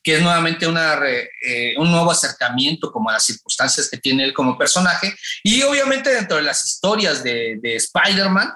que 0.04 0.18
es 0.18 0.22
nuevamente 0.22 0.68
una, 0.68 0.94
eh, 1.04 1.74
un 1.78 1.90
nuevo 1.90 2.12
acercamiento 2.12 2.92
como 2.92 3.10
a 3.10 3.14
las 3.14 3.31
circunstancias 3.32 3.90
que 3.90 3.98
tiene 3.98 4.24
él 4.24 4.34
como 4.34 4.58
personaje. 4.58 5.14
Y 5.44 5.62
obviamente 5.64 6.14
dentro 6.14 6.38
de 6.38 6.44
las 6.44 6.66
historias 6.66 7.24
de, 7.24 7.60
Spider-Man 7.64 8.52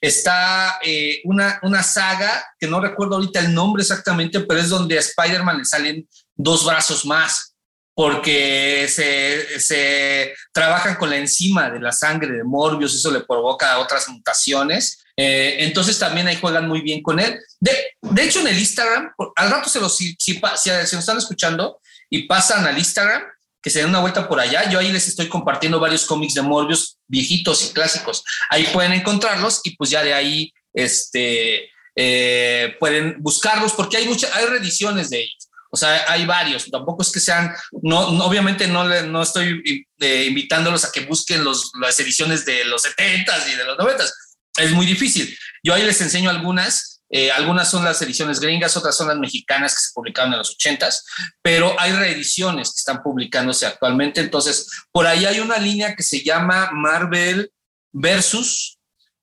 está 0.00 0.78
eh, 0.82 1.20
una, 1.24 1.58
una 1.62 1.82
saga, 1.82 2.44
que 2.58 2.66
no 2.66 2.80
recuerdo 2.80 3.16
ahorita 3.16 3.40
el 3.40 3.54
nombre 3.54 3.82
exactamente, 3.82 4.40
pero 4.40 4.60
es 4.60 4.68
donde 4.68 4.96
a 4.96 5.00
Spider-Man 5.00 5.58
le 5.58 5.64
salen 5.64 6.08
dos 6.34 6.64
brazos 6.64 7.04
más 7.04 7.54
porque 7.98 8.86
se, 8.88 9.58
se, 9.58 10.32
trabajan 10.52 10.94
con 10.94 11.10
la 11.10 11.16
enzima 11.16 11.68
de 11.68 11.80
la 11.80 11.90
sangre 11.90 12.32
de 12.32 12.44
Morbius, 12.44 12.94
eso 12.94 13.10
le 13.10 13.22
provoca 13.22 13.80
otras 13.80 14.08
mutaciones. 14.08 15.04
Eh, 15.16 15.64
entonces 15.64 15.98
también 15.98 16.28
ahí 16.28 16.36
juegan 16.36 16.68
muy 16.68 16.80
bien 16.80 17.02
con 17.02 17.18
él. 17.18 17.40
De, 17.58 17.72
de 18.00 18.22
hecho, 18.22 18.38
en 18.38 18.46
el 18.46 18.56
Instagram, 18.56 19.10
al 19.34 19.50
rato 19.50 19.68
se 19.68 19.80
los, 19.80 19.96
si, 19.96 20.14
si, 20.16 20.34
si, 20.34 20.70
nos 20.70 20.92
están 20.92 21.18
escuchando 21.18 21.80
y 22.08 22.28
pasan 22.28 22.64
al 22.68 22.78
Instagram, 22.78 23.20
que 23.62 23.70
se 23.70 23.80
den 23.80 23.88
una 23.88 24.00
vuelta 24.00 24.28
por 24.28 24.40
allá, 24.40 24.70
yo 24.70 24.78
ahí 24.78 24.92
les 24.92 25.08
estoy 25.08 25.28
compartiendo 25.28 25.80
varios 25.80 26.06
cómics 26.06 26.34
de 26.34 26.42
Morbius 26.42 26.98
viejitos 27.06 27.64
y 27.64 27.72
clásicos. 27.72 28.24
Ahí 28.50 28.64
pueden 28.72 28.92
encontrarlos 28.92 29.60
y 29.64 29.76
pues 29.76 29.90
ya 29.90 30.02
de 30.02 30.14
ahí 30.14 30.52
este, 30.72 31.70
eh, 31.96 32.76
pueden 32.78 33.16
buscarlos 33.18 33.72
porque 33.72 33.96
hay, 33.96 34.06
muchas 34.06 34.34
hay 34.34 34.46
reediciones 34.46 35.10
de 35.10 35.20
ellos. 35.20 35.48
O 35.70 35.76
sea, 35.76 36.10
hay 36.10 36.24
varios, 36.24 36.70
tampoco 36.70 37.02
es 37.02 37.12
que 37.12 37.20
sean, 37.20 37.54
no, 37.82 38.00
obviamente 38.24 38.66
no, 38.66 38.84
no 39.02 39.22
estoy 39.22 39.84
eh, 40.00 40.24
invitándolos 40.24 40.84
a 40.84 40.92
que 40.92 41.00
busquen 41.00 41.44
los, 41.44 41.72
las 41.78 41.98
ediciones 42.00 42.46
de 42.46 42.64
los 42.64 42.84
70s 42.84 43.52
y 43.52 43.56
de 43.56 43.64
los 43.64 43.76
90s, 43.76 44.10
es 44.58 44.72
muy 44.72 44.86
difícil. 44.86 45.36
Yo 45.62 45.74
ahí 45.74 45.84
les 45.84 46.00
enseño 46.00 46.30
algunas, 46.30 46.97
eh, 47.10 47.30
algunas 47.30 47.70
son 47.70 47.84
las 47.84 48.00
ediciones 48.02 48.38
gringas, 48.38 48.76
otras 48.76 48.96
son 48.96 49.08
las 49.08 49.18
mexicanas 49.18 49.74
que 49.74 49.80
se 49.80 49.92
publicaron 49.94 50.32
en 50.32 50.38
los 50.38 50.56
80s, 50.58 51.02
pero 51.42 51.74
hay 51.78 51.92
reediciones 51.92 52.70
que 52.70 52.78
están 52.78 53.02
publicándose 53.02 53.66
actualmente, 53.66 54.20
entonces 54.20 54.70
por 54.92 55.06
ahí 55.06 55.24
hay 55.24 55.40
una 55.40 55.58
línea 55.58 55.94
que 55.94 56.02
se 56.02 56.22
llama 56.22 56.70
Marvel 56.72 57.50
versus, 57.92 58.78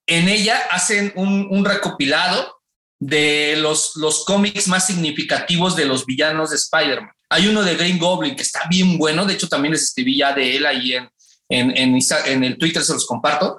en 0.08 0.30
ella 0.30 0.60
hacen 0.72 1.14
un, 1.16 1.64
recopilado 1.64 2.56
de 3.00 3.56
los, 3.58 3.96
los 3.96 4.26
cómics 4.26 4.68
más 4.68 4.88
significativos 4.88 5.76
de 5.76 5.86
los 5.86 6.06
villanos 6.06 6.52
de 6.52 6.56
Spider-Man. 6.58 7.12
Hay 7.30 7.48
uno 7.48 7.64
de 7.64 7.76
Green 7.76 7.98
Goblin 7.98 8.36
que 8.36 8.44
está 8.44 8.68
bien 8.70 8.98
bueno, 8.98 9.26
de 9.26 9.34
hecho 9.34 9.50
también 9.50 9.74
les 9.74 9.84
escribí 9.84 10.18
ya 10.18 10.34
de 10.34 10.56
él 10.56 10.66
ahí 10.66 10.94
en, 10.94 11.10
en, 11.50 12.00
en, 12.26 12.44
el 12.44 12.58
Twitter, 12.58 12.84
se 12.84 12.94
los 12.94 13.06
comparto, 13.06 13.58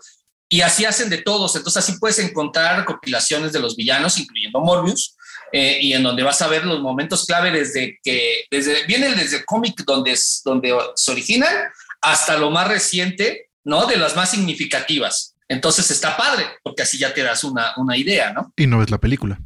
y 0.49 0.61
así 0.61 0.85
hacen 0.85 1.11
de 1.11 1.19
todos, 1.19 1.57
entonces 1.57 1.83
así 1.83 1.99
puedes 1.99 2.19
encontrar 2.19 2.85
compilaciones 2.85 3.53
de 3.53 3.61
los 3.61 3.77
villanos, 3.77 4.19
incluyendo 4.19 4.61
Morbius, 4.61 5.17
eh, 5.53 5.79
y 5.81 5.93
en 5.93 6.03
donde 6.03 6.23
vas 6.23 6.41
a 6.43 6.49
ver 6.49 6.65
los 6.65 6.81
momentos 6.81 7.25
clave 7.25 7.51
desde 7.51 7.99
que, 8.03 8.45
desde, 8.51 8.85
viene 8.87 9.15
desde 9.15 9.39
el 9.39 9.45
cómic 9.45 9.83
donde, 9.85 10.17
donde 10.45 10.77
se 10.95 11.11
originan 11.11 11.55
hasta 12.01 12.37
lo 12.37 12.51
más 12.51 12.69
reciente, 12.69 13.49
¿no? 13.65 13.87
De 13.87 13.97
las 13.97 14.15
más 14.15 14.31
significativas. 14.31 15.35
Entonces 15.49 15.91
está 15.91 16.17
padre, 16.17 16.45
porque 16.63 16.83
así 16.83 16.99
ya 16.99 17.15
te 17.15 17.23
das 17.23 17.45
una, 17.45 17.73
una 17.77 17.97
idea, 17.97 18.33
¿no? 18.33 18.53
Y 18.57 18.67
no 18.67 18.79
ves 18.79 18.91
la 18.91 18.99
película. 18.99 19.39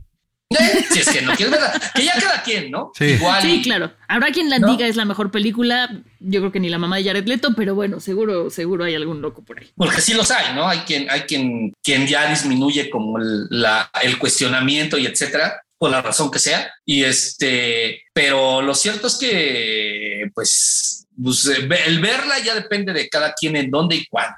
Eh, 0.51 0.85
si 0.91 0.99
es 0.99 1.09
que 1.09 1.23
no 1.23 1.33
quieres 1.37 1.53
verla, 1.53 1.81
que 1.95 2.05
ya 2.05 2.15
cada 2.21 2.43
quien, 2.43 2.73
¿no? 2.73 2.91
Sí, 2.99 3.05
Igual 3.05 3.41
sí 3.41 3.63
claro. 3.63 3.93
Habrá 4.09 4.33
quien 4.33 4.51
la 4.51 4.59
diga 4.59 4.87
es 4.87 4.97
la 4.97 5.05
mejor 5.05 5.31
película. 5.31 5.89
Yo 6.19 6.41
creo 6.41 6.51
que 6.51 6.59
ni 6.59 6.69
la 6.69 6.79
mamá 6.79 6.97
de 6.97 7.05
Jared 7.05 7.27
Leto, 7.27 7.51
pero 7.57 7.77
bueno, 7.77 8.01
seguro, 8.01 8.51
seguro 8.51 8.85
hay 8.85 8.97
algún 8.97 9.23
loco 9.23 9.45
por 9.45 9.61
ahí. 9.61 9.71
Porque 9.77 10.01
sí 10.01 10.13
los 10.13 10.31
hay, 10.33 10.55
¿no? 10.55 10.67
Hay 10.67 10.81
quien, 10.81 11.09
hay 11.09 11.21
quien, 11.23 11.73
quien 11.83 12.07
ya 12.07 12.29
disminuye 12.29 12.91
como 12.91 13.19
el, 13.19 13.47
la, 13.51 13.91
el 14.03 14.19
cuestionamiento 14.19 14.99
y 14.99 15.07
etcétera, 15.07 15.63
por 15.79 15.91
la 15.93 16.03
razón 16.03 16.33
que 16.33 16.41
sea. 16.41 16.73
Y 16.85 17.05
este, 17.05 18.03
pero 18.13 18.61
lo 18.61 18.75
cierto 18.75 19.07
es 19.07 19.17
que, 19.17 20.31
pues, 20.35 21.07
pues 21.23 21.47
el 21.47 22.01
verla 22.01 22.41
ya 22.41 22.57
depende 22.57 22.93
de 22.93 23.09
cada 23.09 23.35
quien 23.35 23.55
en 23.55 23.71
dónde 23.71 23.95
y 23.95 24.07
cuándo. 24.07 24.37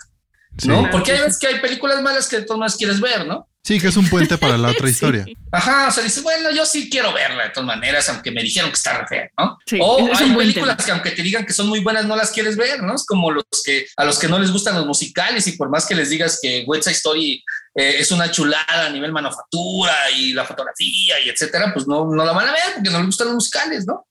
¿no? 0.67 0.91
Porque 0.91 1.13
hay 1.13 1.21
veces 1.21 1.39
que 1.39 1.47
hay 1.47 1.61
películas 1.61 2.03
malas 2.03 2.29
que 2.29 2.37
de 2.37 2.43
todas 2.43 2.59
maneras 2.59 2.77
quieres 2.77 3.01
ver, 3.01 3.27
¿no? 3.27 3.49
Sí, 3.65 3.79
que 3.79 3.87
es 3.87 3.97
un 3.97 4.09
puente 4.09 4.37
para 4.39 4.59
la 4.59 4.71
otra 4.71 4.91
historia. 4.91 5.25
Ajá, 5.53 5.87
o 5.89 5.91
sea, 5.93 6.03
dices, 6.03 6.23
bueno, 6.23 6.51
yo 6.51 6.67
sí 6.67 6.91
quiero 6.91 7.13
verla 7.13 7.45
de 7.45 7.51
todas 7.51 7.67
maneras, 7.67 8.09
aunque 8.09 8.33
me 8.33 8.43
dijeron 8.43 8.71
que 8.71 8.77
está 8.77 8.99
re 8.99 9.07
fea, 9.07 9.31
¿no? 9.39 9.57
o 9.81 10.09
hay 10.13 10.35
películas 10.35 10.85
que 10.85 10.91
aunque 10.91 11.13
te 11.13 11.23
digan 11.23 11.47
que 11.47 11.53
son 11.53 11.69
muy 11.69 11.79
buenas, 11.79 12.05
no 12.07 12.17
las 12.17 12.33
quieres 12.33 12.57
ver, 12.57 12.83
¿no? 12.83 12.95
Es 12.97 13.07
como 13.07 13.31
los 13.31 13.45
que 13.65 13.87
a 13.97 14.05
los 14.05 14.19
que 14.19 14.29
no 14.29 14.39
les 14.39 14.51
gustan 14.51 14.75
los 14.75 14.87
musicales 14.87 15.47
y 15.47 15.53
por 15.53 15.69
más 15.69 15.87
que 15.87 15.95
les 15.95 16.11
digas 16.11 16.41
que 16.43 16.65
West 16.67 16.85
Side 16.85 16.97
Story 16.97 17.45
eh, 17.77 17.97
es 18.01 18.11
una 18.11 18.31
chulada 18.31 18.87
a 18.87 18.91
nivel 18.91 19.13
manufactura 19.13 20.11
y 20.17 20.33
la 20.33 20.45
fotografía 20.45 21.21
y 21.21 21.29
etcétera, 21.29 21.73
pues 21.73 21.87
no, 21.87 22.05
no 22.05 22.25
la 22.25 22.33
van 22.33 22.49
a 22.49 22.53
ver 22.53 22.75
porque 22.75 22.91
no 22.91 22.99
les 22.99 23.07
gustan 23.07 23.29
los 23.29 23.37
musicales, 23.37 23.87
¿no? 23.87 24.07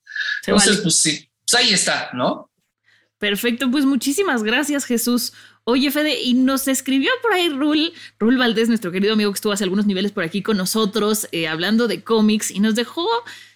Entonces, 0.46 0.78
pues 0.78 0.96
sí, 0.96 1.30
pues 1.46 1.62
ahí 1.62 1.74
está, 1.74 2.10
¿no? 2.14 2.50
Perfecto, 3.22 3.70
pues 3.70 3.86
muchísimas 3.86 4.42
gracias, 4.42 4.86
Jesús. 4.86 5.34
Oye, 5.64 5.92
Fede, 5.92 6.22
y 6.22 6.34
nos 6.34 6.68
escribió 6.68 7.12
por 7.22 7.34
ahí 7.34 7.50
Rul, 7.50 7.94
Rul 8.20 8.38
Valdés, 8.38 8.68
nuestro 8.68 8.92
querido 8.92 9.14
amigo 9.14 9.32
que 9.32 9.36
estuvo 9.36 9.54
hace 9.54 9.64
algunos 9.64 9.86
niveles 9.86 10.12
por 10.12 10.24
aquí 10.24 10.42
con 10.42 10.58
nosotros, 10.58 11.28
eh, 11.32 11.48
hablando 11.48 11.88
de 11.88 12.04
cómics, 12.04 12.50
y 12.50 12.60
nos 12.60 12.76
dejó 12.76 13.08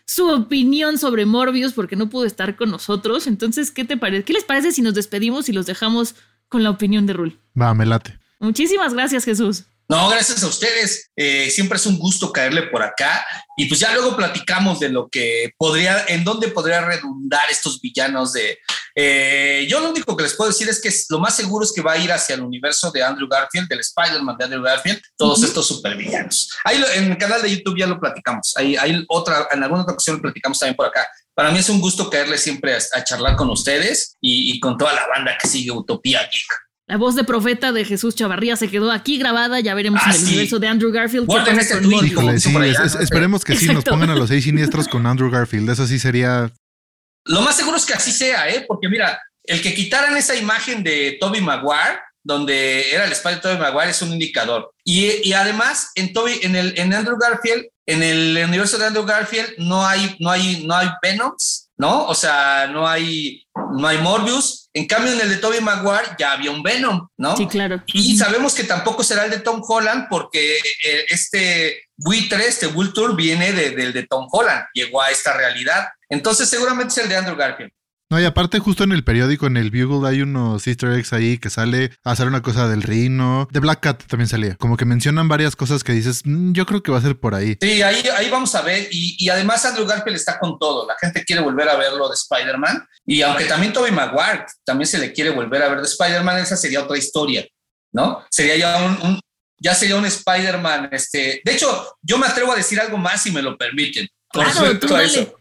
su 0.06 0.28
opinión 0.30 0.98
sobre 1.00 1.26
Morbius 1.26 1.74
porque 1.74 1.96
no 1.96 2.10
pudo 2.10 2.26
estar 2.26 2.56
con 2.56 2.70
nosotros. 2.70 3.26
Entonces, 3.28 3.72
¿qué 3.72 3.86
te 3.86 3.98
parece? 3.98 4.24
¿Qué 4.24 4.34
les 4.34 4.44
parece 4.44 4.72
si 4.72 4.82
nos 4.82 4.94
despedimos 4.94 5.50
y 5.50 5.54
los 5.54 5.66
dejamos 5.66 6.16
con 6.48 6.64
la 6.64 6.70
opinión 6.70 7.06
de 7.08 7.14
Rul? 7.14 7.40
Va, 7.60 7.74
me 7.74 7.86
late. 7.86 8.20
Muchísimas 8.40 8.94
gracias, 8.94 9.26
Jesús. 9.26 9.66
No, 9.88 10.10
gracias 10.10 10.44
a 10.44 10.48
ustedes. 10.48 11.12
Eh, 11.16 11.50
siempre 11.52 11.78
es 11.78 11.86
un 11.86 12.00
gusto 12.00 12.32
caerle 12.32 12.64
por 12.64 12.82
acá 12.82 13.26
y 13.56 13.66
pues 13.68 13.80
ya 13.80 13.94
luego 13.94 14.16
platicamos 14.16 14.80
de 14.80 14.90
lo 14.90 15.08
que 15.10 15.54
podría, 15.58 16.06
en 16.08 16.24
dónde 16.24 16.48
podría 16.48 16.82
redundar 16.82 17.50
estos 17.52 17.80
villanos 17.80 18.34
de... 18.34 18.58
Eh, 18.96 19.68
yo 19.70 19.80
lo 19.80 19.90
único 19.90 20.16
que 20.16 20.24
les 20.24 20.34
puedo 20.34 20.50
decir 20.50 20.68
es 20.70 20.82
que 20.82 20.90
lo 21.10 21.20
más 21.20 21.36
seguro 21.36 21.66
es 21.66 21.72
que 21.72 21.82
va 21.82 21.94
a 21.94 21.98
ir 21.98 22.12
hacia 22.12 22.36
el 22.36 22.42
universo 22.42 22.92
de 22.92 23.04
Andrew 23.04 23.28
Garfield, 23.30 23.68
del 23.68 23.82
Spider-Man 23.82 24.38
de 24.38 24.46
Andrew 24.46 24.64
Garfield, 24.64 25.02
todos 25.18 25.44
estos 25.44 25.68
supervillanos. 25.68 26.50
Ahí 26.64 26.84
en 26.96 27.12
el 27.12 27.18
canal 27.18 27.42
de 27.42 27.56
YouTube 27.56 27.78
ya 27.78 27.88
lo 27.88 28.00
platicamos. 28.00 28.54
Ahí, 28.58 28.76
hay 28.76 29.06
otra, 29.08 29.48
en 29.52 29.64
alguna 29.64 29.84
otra 29.84 29.94
ocasión 29.94 30.16
lo 30.16 30.22
platicamos 30.24 30.58
también 30.58 30.76
por 30.76 30.88
acá. 30.88 31.08
Para 31.36 31.52
mí 31.52 31.60
es 31.60 31.70
un 31.70 31.82
gusto 31.82 32.10
caerle 32.10 32.38
siempre 32.38 32.76
a, 32.76 33.04
charlar 33.04 33.36
con 33.36 33.50
ustedes 33.50 34.16
y, 34.22 34.54
y, 34.54 34.60
con 34.60 34.78
toda 34.78 34.94
la 34.94 35.06
banda 35.08 35.38
que 35.40 35.50
sigue 35.50 35.72
Utopía 35.72 36.22
Geek. 36.22 36.65
La 36.88 36.98
voz 36.98 37.16
de 37.16 37.24
profeta 37.24 37.72
de 37.72 37.84
Jesús 37.84 38.14
Chavarría 38.16 38.56
se 38.56 38.68
quedó 38.70 38.92
aquí 38.92 39.18
grabada. 39.18 39.60
Ya 39.60 39.74
veremos 39.74 40.02
Ah, 40.04 40.10
en 40.10 40.16
el 40.16 40.22
sí. 40.22 40.28
universo 40.28 40.60
de 40.60 40.68
Andrew 40.68 40.92
Garfield. 40.92 41.24
qué 41.26 41.34
Guarden 41.34 41.56
pasa 41.58 41.74
este 41.76 41.84
tweet, 41.88 42.08
Híjole, 42.08 42.40
sí, 42.40 42.56
allá, 42.56 42.84
es- 42.86 42.96
¿no? 42.96 43.02
esperemos 43.02 43.44
que 43.44 43.56
sí 43.56 43.66
nos 43.66 43.78
Exacto. 43.78 43.92
pongan 43.92 44.10
a 44.12 44.16
los 44.16 44.30
seis 44.30 44.44
siniestros 44.44 44.88
con 44.88 45.06
Andrew 45.08 45.32
Garfield. 45.32 45.70
Eso 45.70 45.88
sí 45.88 45.98
sería. 45.98 46.52
Lo 47.26 47.42
más 47.42 47.56
seguro 47.56 47.78
es 47.78 47.86
que 47.86 47.94
así 47.94 48.12
sea, 48.12 48.48
¿eh? 48.50 48.66
Porque 48.68 48.88
mira, 48.88 49.20
el 49.46 49.62
que 49.64 49.74
quitaran 49.74 50.16
esa 50.16 50.36
imagen 50.36 50.84
de 50.84 51.18
Toby 51.20 51.42
Maguire, 51.42 52.00
donde 52.24 52.92
era 52.92 53.06
el 53.06 53.12
Spider 53.14 53.42
Toby 53.42 53.58
Maguire, 53.58 53.90
es 53.90 54.02
un 54.04 54.12
indicador. 54.14 54.72
Y, 54.84 55.28
y 55.28 55.34
además, 55.34 55.90
en 55.96 56.14
Toby, 56.14 56.40
en 56.44 56.56
el 56.56 56.78
en 56.78 56.94
Andrew 56.94 57.18
Garfield, 57.20 57.66
en 57.88 58.04
el 58.04 58.44
universo 58.48 58.78
de 58.78 58.86
Andrew 58.86 59.06
Garfield, 59.06 59.54
no 59.58 59.86
hay, 59.86 60.16
no 60.20 60.30
hay, 60.30 60.64
no 60.68 60.76
hay 60.76 60.90
Venoms, 61.02 61.65
¿no? 61.78 62.06
O 62.08 62.16
sea, 62.16 62.68
no 62.68 62.88
hay, 62.88 63.46
no 63.78 63.88
hay 63.88 63.98
Morbius. 64.00 64.70
En 64.74 64.88
cambio, 64.88 65.14
en 65.14 65.22
el 65.22 65.30
de 65.30 65.38
Toby 65.38 65.62
Maguire 65.62 66.16
ya 66.20 66.34
había 66.34 66.52
un 66.52 66.62
Venom, 66.64 67.08
¿no? 67.18 67.36
Sí, 67.38 67.48
claro. 67.48 67.82
Y 67.88 68.18
sabemos 68.18 68.54
que 68.54 68.64
tampoco 68.66 69.04
será 69.04 69.26
el 69.26 69.32
de 69.32 69.40
Tom 69.40 69.62
Holland 69.68 70.08
porque 70.10 70.58
eh, 70.58 71.06
este 71.10 71.84
buitre, 71.98 72.46
este 72.48 72.68
Vulture, 72.68 73.14
viene 73.16 73.54
de- 73.54 73.72
del 73.72 73.94
de 73.94 74.04
Tom 74.08 74.28
Holland, 74.32 74.66
llegó 74.74 75.02
a 75.02 75.12
esta 75.12 75.34
realidad. 75.34 75.88
Entonces 76.10 76.50
seguramente 76.50 76.92
es 76.92 76.98
el 76.98 77.10
de 77.10 77.16
Andrew 77.18 77.36
Garfield. 77.38 77.72
No, 78.12 78.22
y 78.22 78.26
aparte, 78.26 78.60
justo 78.60 78.84
en 78.84 78.92
el 78.92 79.04
periódico, 79.04 79.48
en 79.48 79.58
el 79.58 79.72
Bugle, 79.72 80.08
hay 80.08 80.22
unos 80.22 80.68
easter 80.68 80.92
eggs 80.92 81.12
ahí 81.12 81.40
que 81.40 81.50
sale 81.50 81.90
a 82.04 82.12
hacer 82.12 82.28
una 82.28 82.44
cosa 82.44 82.68
del 82.68 82.84
Rino. 82.84 83.48
De 83.52 83.60
Black 83.60 83.80
Cat 83.80 84.04
también 84.06 84.28
salía. 84.28 84.56
Como 84.58 84.78
que 84.78 84.86
mencionan 84.86 85.28
varias 85.28 85.56
cosas 85.56 85.84
que 85.84 85.92
dices, 85.94 86.22
"Mm, 86.24 86.52
yo 86.54 86.68
creo 86.68 86.84
que 86.84 86.92
va 86.92 87.00
a 87.00 87.02
ser 87.02 87.20
por 87.20 87.34
ahí. 87.34 87.58
Sí, 87.60 87.82
ahí, 87.82 88.04
ahí 88.16 88.30
vamos 88.30 88.54
a 88.54 88.62
ver. 88.62 88.88
Y, 88.92 89.16
y 89.18 89.30
además 89.30 89.66
Andrew 89.66 89.88
Garfield 89.88 90.18
está 90.18 90.38
con 90.38 90.60
todo. 90.60 90.88
La 90.88 90.94
gente 91.02 91.24
quiere 91.26 91.42
volver 91.42 91.68
a 91.68 91.78
verlo 91.78 92.08
de 92.08 92.14
Spider-Man. 92.14 92.88
Y 93.08 93.24
aunque 93.24 93.46
también 93.46 93.74
Tobey 93.74 93.92
Maguire 93.92 94.46
también 94.64 94.88
se 94.88 95.00
le 95.00 95.12
quiere 95.12 95.32
volver 95.32 95.64
a 95.64 95.70
ver 95.70 95.80
de 95.80 95.88
Spider-Man, 95.88 96.38
esa 96.38 96.58
sería 96.58 96.84
otra 96.84 96.98
historia, 97.00 97.44
¿no? 97.92 98.24
Sería 98.30 98.56
ya 98.56 98.84
un... 98.86 98.92
un- 99.02 99.20
ya 99.58 99.74
sería 99.74 99.96
un 99.96 100.06
Spider-Man, 100.06 100.90
este... 100.92 101.42
De 101.44 101.54
hecho, 101.54 101.98
yo 102.02 102.18
me 102.18 102.28
atrevo 102.28 102.52
a 102.52 102.58
decir 102.58 102.78
algo 102.80 102.98
más 102.98 103.24
si 103.24 103.32
me 103.32 103.42
lo 103.42 103.58
permiten. 103.58 104.06
Claro, 104.30 104.78
tú 104.78 104.88
a 104.94 104.98
dale. 105.00 105.06
eso. 105.06 105.34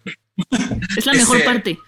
Es 0.97 1.05
la 1.05 1.13
mejor 1.15 1.37
Este, 1.39 1.45
parte. 1.51 1.79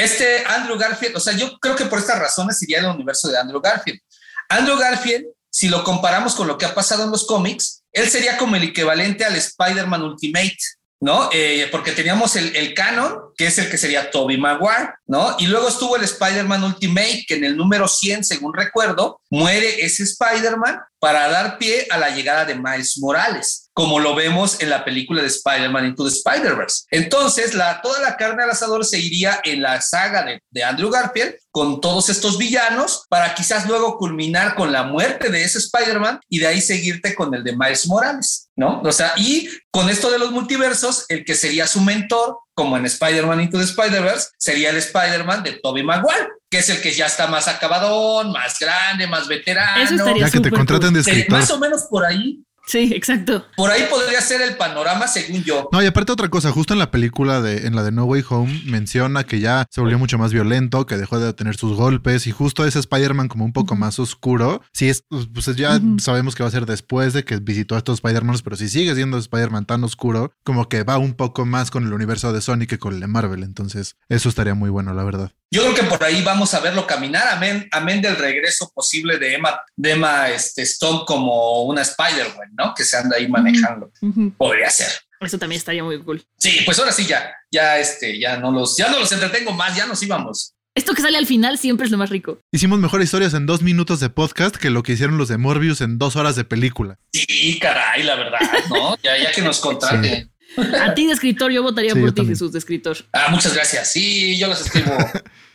Este 0.00 0.44
Andrew 0.46 0.78
Garfield, 0.78 1.16
o 1.16 1.20
sea, 1.20 1.34
yo 1.34 1.58
creo 1.58 1.76
que 1.76 1.84
por 1.84 1.98
estas 1.98 2.18
razones 2.18 2.62
iría 2.62 2.80
al 2.80 2.94
universo 2.94 3.28
de 3.28 3.38
Andrew 3.38 3.60
Garfield. 3.60 4.00
Andrew 4.48 4.78
Garfield, 4.78 5.26
si 5.50 5.68
lo 5.68 5.84
comparamos 5.84 6.34
con 6.34 6.46
lo 6.48 6.56
que 6.56 6.64
ha 6.64 6.74
pasado 6.74 7.04
en 7.04 7.10
los 7.10 7.26
cómics, 7.26 7.82
él 7.92 8.08
sería 8.08 8.38
como 8.38 8.56
el 8.56 8.62
equivalente 8.62 9.26
al 9.26 9.36
Spider-Man 9.36 10.02
Ultimate, 10.02 10.56
¿no? 11.00 11.28
Eh, 11.32 11.68
porque 11.70 11.92
teníamos 11.92 12.34
el, 12.36 12.56
el 12.56 12.72
canon, 12.72 13.14
que 13.36 13.48
es 13.48 13.58
el 13.58 13.70
que 13.70 13.76
sería 13.76 14.10
Tobey 14.10 14.38
Maguire, 14.38 14.94
Y 15.38 15.46
luego 15.46 15.68
estuvo 15.68 15.96
el 15.96 16.04
Spider-Man 16.04 16.62
Ultimate, 16.62 17.24
que 17.26 17.34
en 17.34 17.44
el 17.44 17.56
número 17.56 17.88
100, 17.88 18.24
según 18.24 18.54
recuerdo, 18.54 19.20
muere 19.28 19.84
ese 19.84 20.04
Spider-Man 20.04 20.78
para 21.00 21.28
dar 21.28 21.58
pie 21.58 21.86
a 21.90 21.98
la 21.98 22.10
llegada 22.10 22.44
de 22.44 22.54
Miles 22.54 22.98
Morales, 22.98 23.70
como 23.72 23.98
lo 23.98 24.14
vemos 24.14 24.60
en 24.60 24.70
la 24.70 24.84
película 24.84 25.22
de 25.22 25.28
Spider-Man 25.28 25.86
Into 25.86 26.04
the 26.04 26.10
Spider-Verse. 26.10 26.84
Entonces, 26.90 27.52
toda 27.82 28.00
la 28.00 28.16
carne 28.16 28.44
al 28.44 28.50
asador 28.50 28.84
se 28.84 29.00
iría 29.00 29.40
en 29.42 29.62
la 29.62 29.80
saga 29.80 30.22
de, 30.22 30.40
de 30.50 30.62
Andrew 30.62 30.90
Garfield 30.90 31.34
con 31.50 31.80
todos 31.80 32.08
estos 32.08 32.38
villanos 32.38 33.06
para 33.08 33.34
quizás 33.34 33.66
luego 33.66 33.96
culminar 33.96 34.54
con 34.54 34.70
la 34.70 34.84
muerte 34.84 35.30
de 35.30 35.42
ese 35.42 35.58
Spider-Man 35.58 36.20
y 36.28 36.38
de 36.38 36.46
ahí 36.46 36.60
seguirte 36.60 37.14
con 37.14 37.34
el 37.34 37.42
de 37.42 37.56
Miles 37.56 37.88
Morales, 37.88 38.48
¿no? 38.54 38.80
O 38.82 38.92
sea, 38.92 39.14
y 39.16 39.48
con 39.70 39.88
esto 39.88 40.10
de 40.10 40.18
los 40.18 40.30
multiversos, 40.30 41.06
el 41.08 41.24
que 41.24 41.34
sería 41.34 41.66
su 41.66 41.80
mentor, 41.80 42.38
como 42.60 42.76
en 42.76 42.84
Spider-Man 42.84 43.40
Into 43.40 43.56
the 43.56 43.64
Spider-Verse, 43.64 44.28
sería 44.36 44.68
el 44.68 44.76
Spider-Man 44.76 45.42
de 45.42 45.52
Tobey 45.62 45.82
Maguire, 45.82 46.28
que 46.50 46.58
es 46.58 46.68
el 46.68 46.82
que 46.82 46.92
ya 46.92 47.06
está 47.06 47.26
más 47.26 47.48
acabadón, 47.48 48.32
más 48.32 48.58
grande, 48.58 49.06
más 49.06 49.28
veterano. 49.28 49.82
Eso 49.82 49.94
estaría 49.94 50.26
Ya 50.26 50.30
que 50.30 50.40
te 50.40 50.50
contraten 50.50 50.92
de 50.92 51.00
escritor. 51.00 51.38
más 51.38 51.50
o 51.50 51.58
menos 51.58 51.84
por 51.84 52.04
ahí, 52.04 52.44
Sí, 52.66 52.92
exacto. 52.94 53.44
por 53.56 53.70
ahí 53.70 53.82
podría 53.90 54.20
ser 54.20 54.40
el 54.42 54.56
panorama 54.56 55.08
según 55.08 55.42
yo. 55.42 55.68
No, 55.72 55.82
y 55.82 55.86
aparte 55.86 56.12
otra 56.12 56.28
cosa, 56.28 56.52
justo 56.52 56.72
en 56.72 56.78
la 56.78 56.90
película 56.90 57.40
de, 57.40 57.66
en 57.66 57.74
la 57.74 57.82
de 57.82 57.90
No 57.90 58.04
Way 58.04 58.24
Home, 58.28 58.62
menciona 58.66 59.24
que 59.24 59.40
ya 59.40 59.66
se 59.70 59.80
volvió 59.80 59.98
mucho 59.98 60.18
más 60.18 60.32
violento, 60.32 60.86
que 60.86 60.96
dejó 60.96 61.18
de 61.18 61.32
tener 61.32 61.56
sus 61.56 61.76
golpes, 61.76 62.26
y 62.26 62.32
justo 62.32 62.64
ese 62.64 62.78
Spider-Man 62.78 63.28
como 63.28 63.44
un 63.44 63.52
poco 63.52 63.74
más 63.76 63.98
oscuro. 63.98 64.62
Si 64.72 64.88
es, 64.88 65.04
pues 65.34 65.46
ya 65.56 65.76
Ujú. 65.76 65.98
sabemos 65.98 66.34
que 66.34 66.42
va 66.42 66.48
a 66.48 66.52
ser 66.52 66.66
después 66.66 67.12
de 67.12 67.24
que 67.24 67.38
visitó 67.38 67.74
a 67.74 67.78
estos 67.78 67.98
Spider-Mans, 67.98 68.42
pero 68.42 68.56
si 68.56 68.68
sigue 68.68 68.94
siendo 68.94 69.18
Spider-Man 69.18 69.66
tan 69.66 69.82
oscuro, 69.82 70.32
como 70.44 70.68
que 70.68 70.84
va 70.84 70.98
un 70.98 71.14
poco 71.14 71.46
más 71.46 71.70
con 71.70 71.84
el 71.84 71.92
universo 71.92 72.32
de 72.32 72.40
Sony 72.40 72.66
que 72.68 72.78
con 72.78 72.94
el 72.94 73.00
de 73.00 73.06
Marvel. 73.06 73.42
Entonces, 73.42 73.96
eso 74.08 74.28
estaría 74.28 74.54
muy 74.54 74.70
bueno, 74.70 74.94
la 74.94 75.02
verdad. 75.04 75.32
Yo 75.52 75.62
creo 75.62 75.74
que 75.74 75.82
por 75.82 76.02
ahí 76.04 76.22
vamos 76.22 76.54
a 76.54 76.60
verlo 76.60 76.86
caminar, 76.86 77.26
amén, 77.26 77.68
amén 77.72 78.00
del 78.00 78.14
regreso 78.14 78.70
posible 78.72 79.18
de 79.18 79.34
Emma, 79.34 79.60
de 79.74 79.90
Emma 79.90 80.28
este, 80.28 80.62
Stone 80.62 81.00
como 81.04 81.64
una 81.64 81.82
Spider-Man, 81.82 82.50
¿no? 82.56 82.72
Que 82.72 82.84
se 82.84 82.96
anda 82.96 83.16
ahí 83.16 83.28
manejando. 83.28 83.90
Podría 84.38 84.70
ser. 84.70 84.92
Eso 85.20 85.38
también 85.38 85.58
estaría 85.58 85.82
muy 85.82 86.00
cool. 86.02 86.22
Sí, 86.38 86.60
pues 86.64 86.78
ahora 86.78 86.92
sí 86.92 87.04
ya, 87.04 87.34
ya 87.50 87.78
este, 87.78 88.18
ya 88.20 88.38
no 88.38 88.52
los, 88.52 88.76
ya 88.76 88.88
no 88.90 89.00
los 89.00 89.10
entretengo 89.10 89.52
más, 89.52 89.76
ya 89.76 89.86
nos 89.86 90.00
íbamos. 90.04 90.54
Esto 90.76 90.94
que 90.94 91.02
sale 91.02 91.18
al 91.18 91.26
final 91.26 91.58
siempre 91.58 91.84
es 91.84 91.90
lo 91.90 91.98
más 91.98 92.10
rico. 92.10 92.38
Hicimos 92.52 92.78
mejores 92.78 93.06
historias 93.06 93.34
en 93.34 93.44
dos 93.44 93.60
minutos 93.60 93.98
de 93.98 94.08
podcast 94.08 94.54
que 94.54 94.70
lo 94.70 94.84
que 94.84 94.92
hicieron 94.92 95.18
los 95.18 95.26
de 95.26 95.36
Morbius 95.36 95.80
en 95.80 95.98
dos 95.98 96.14
horas 96.14 96.36
de 96.36 96.44
película. 96.44 96.96
Sí, 97.12 97.58
caray, 97.60 98.04
la 98.04 98.14
verdad, 98.14 98.38
¿no? 98.68 98.96
Ya, 99.02 99.18
ya 99.18 99.32
que 99.32 99.42
nos 99.42 99.58
contraten. 99.58 100.30
A 100.56 100.94
ti 100.94 101.06
de 101.06 101.12
escritor, 101.12 101.52
yo 101.52 101.62
votaría 101.62 101.92
Sí, 101.92 101.98
yo 101.98 102.04
por 102.04 102.10
ti, 102.10 102.16
también. 102.16 102.34
Jesús, 102.34 102.52
de 102.52 102.58
escritor. 102.58 102.96
Ah, 103.12 103.28
muchas 103.30 103.54
gracias. 103.54 103.92
Sí, 103.92 104.36
yo 104.38 104.48
los 104.48 104.60
escribo. 104.60 104.96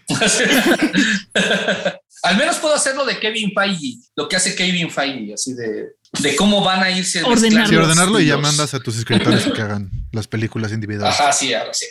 Al 2.24 2.38
menos 2.38 2.58
puedo 2.58 2.74
hacerlo 2.74 3.06
de 3.06 3.20
Kevin 3.20 3.52
Feige, 3.54 4.00
lo 4.16 4.28
que 4.28 4.36
hace 4.36 4.56
Kevin 4.56 4.90
Feige, 4.90 5.34
así 5.34 5.54
de, 5.54 5.90
de 6.20 6.36
cómo 6.36 6.64
van 6.64 6.82
a 6.82 6.90
irse. 6.90 7.24
Ordenarlo. 7.24 7.68
Sí, 7.68 7.76
ordenarlo 7.76 8.20
y 8.20 8.28
ya 8.28 8.38
mandas 8.38 8.74
a 8.74 8.80
tus 8.80 8.98
escritores 8.98 9.46
que 9.46 9.62
hagan 9.62 9.92
las 10.12 10.28
películas 10.28 10.72
individuales. 10.72 11.20
Ajá, 11.20 11.32
sí, 11.32 11.54
ahora 11.54 11.74
sí. 11.74 11.86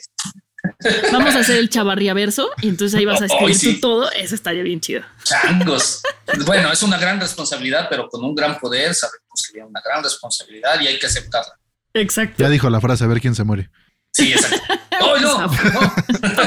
Vamos 1.12 1.34
a 1.34 1.40
hacer 1.40 1.58
el 1.58 1.68
chavarría 1.68 2.14
verso 2.14 2.50
y 2.62 2.68
entonces 2.68 2.98
ahí 2.98 3.04
vas 3.04 3.20
a 3.20 3.26
escribir 3.26 3.54
sí. 3.54 3.74
tú 3.74 3.80
todo. 3.80 4.10
Eso 4.12 4.34
estaría 4.34 4.62
bien 4.62 4.80
chido. 4.80 5.02
Changos. 5.22 6.02
Bueno, 6.46 6.72
es 6.72 6.82
una 6.82 6.98
gran 6.98 7.20
responsabilidad, 7.20 7.86
pero 7.88 8.08
con 8.08 8.24
un 8.24 8.34
gran 8.34 8.58
poder 8.58 8.94
sabemos 8.94 9.20
que 9.36 9.46
sería 9.46 9.66
una 9.66 9.80
gran 9.84 10.02
responsabilidad 10.02 10.80
y 10.80 10.86
hay 10.86 10.98
que 10.98 11.06
aceptarla. 11.06 11.52
Exacto. 11.94 12.42
Ya 12.42 12.48
dijo 12.50 12.68
la 12.70 12.80
frase, 12.80 13.04
a 13.04 13.06
ver 13.06 13.20
quién 13.20 13.34
se 13.34 13.44
muere. 13.44 13.70
Sí, 14.12 14.32
exacto. 14.32 14.74
¡Oh, 15.00 15.18
no! 15.20 15.48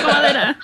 madera. 0.06 0.58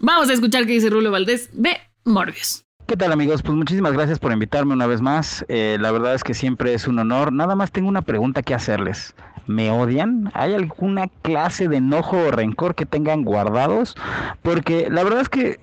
Vamos 0.00 0.28
a 0.28 0.32
escuchar 0.32 0.66
qué 0.66 0.72
dice 0.72 0.90
Rulo 0.90 1.10
Valdés 1.10 1.48
de 1.52 1.78
Morbius. 2.04 2.64
¿Qué 2.86 2.96
tal 2.96 3.12
amigos? 3.12 3.42
Pues 3.42 3.56
muchísimas 3.56 3.92
gracias 3.92 4.18
por 4.18 4.30
invitarme 4.32 4.74
una 4.74 4.86
vez 4.86 5.00
más. 5.00 5.44
Eh, 5.48 5.78
la 5.80 5.90
verdad 5.90 6.14
es 6.14 6.22
que 6.22 6.34
siempre 6.34 6.74
es 6.74 6.86
un 6.86 6.98
honor. 6.98 7.32
Nada 7.32 7.56
más 7.56 7.72
tengo 7.72 7.88
una 7.88 8.02
pregunta 8.02 8.42
que 8.42 8.54
hacerles. 8.54 9.14
¿Me 9.46 9.70
odian? 9.70 10.30
¿Hay 10.34 10.54
alguna 10.54 11.08
clase 11.22 11.68
de 11.68 11.78
enojo 11.78 12.18
o 12.18 12.30
rencor 12.30 12.74
que 12.74 12.84
tengan 12.84 13.24
guardados? 13.24 13.96
Porque 14.42 14.88
la 14.90 15.02
verdad 15.02 15.22
es 15.22 15.28
que... 15.28 15.60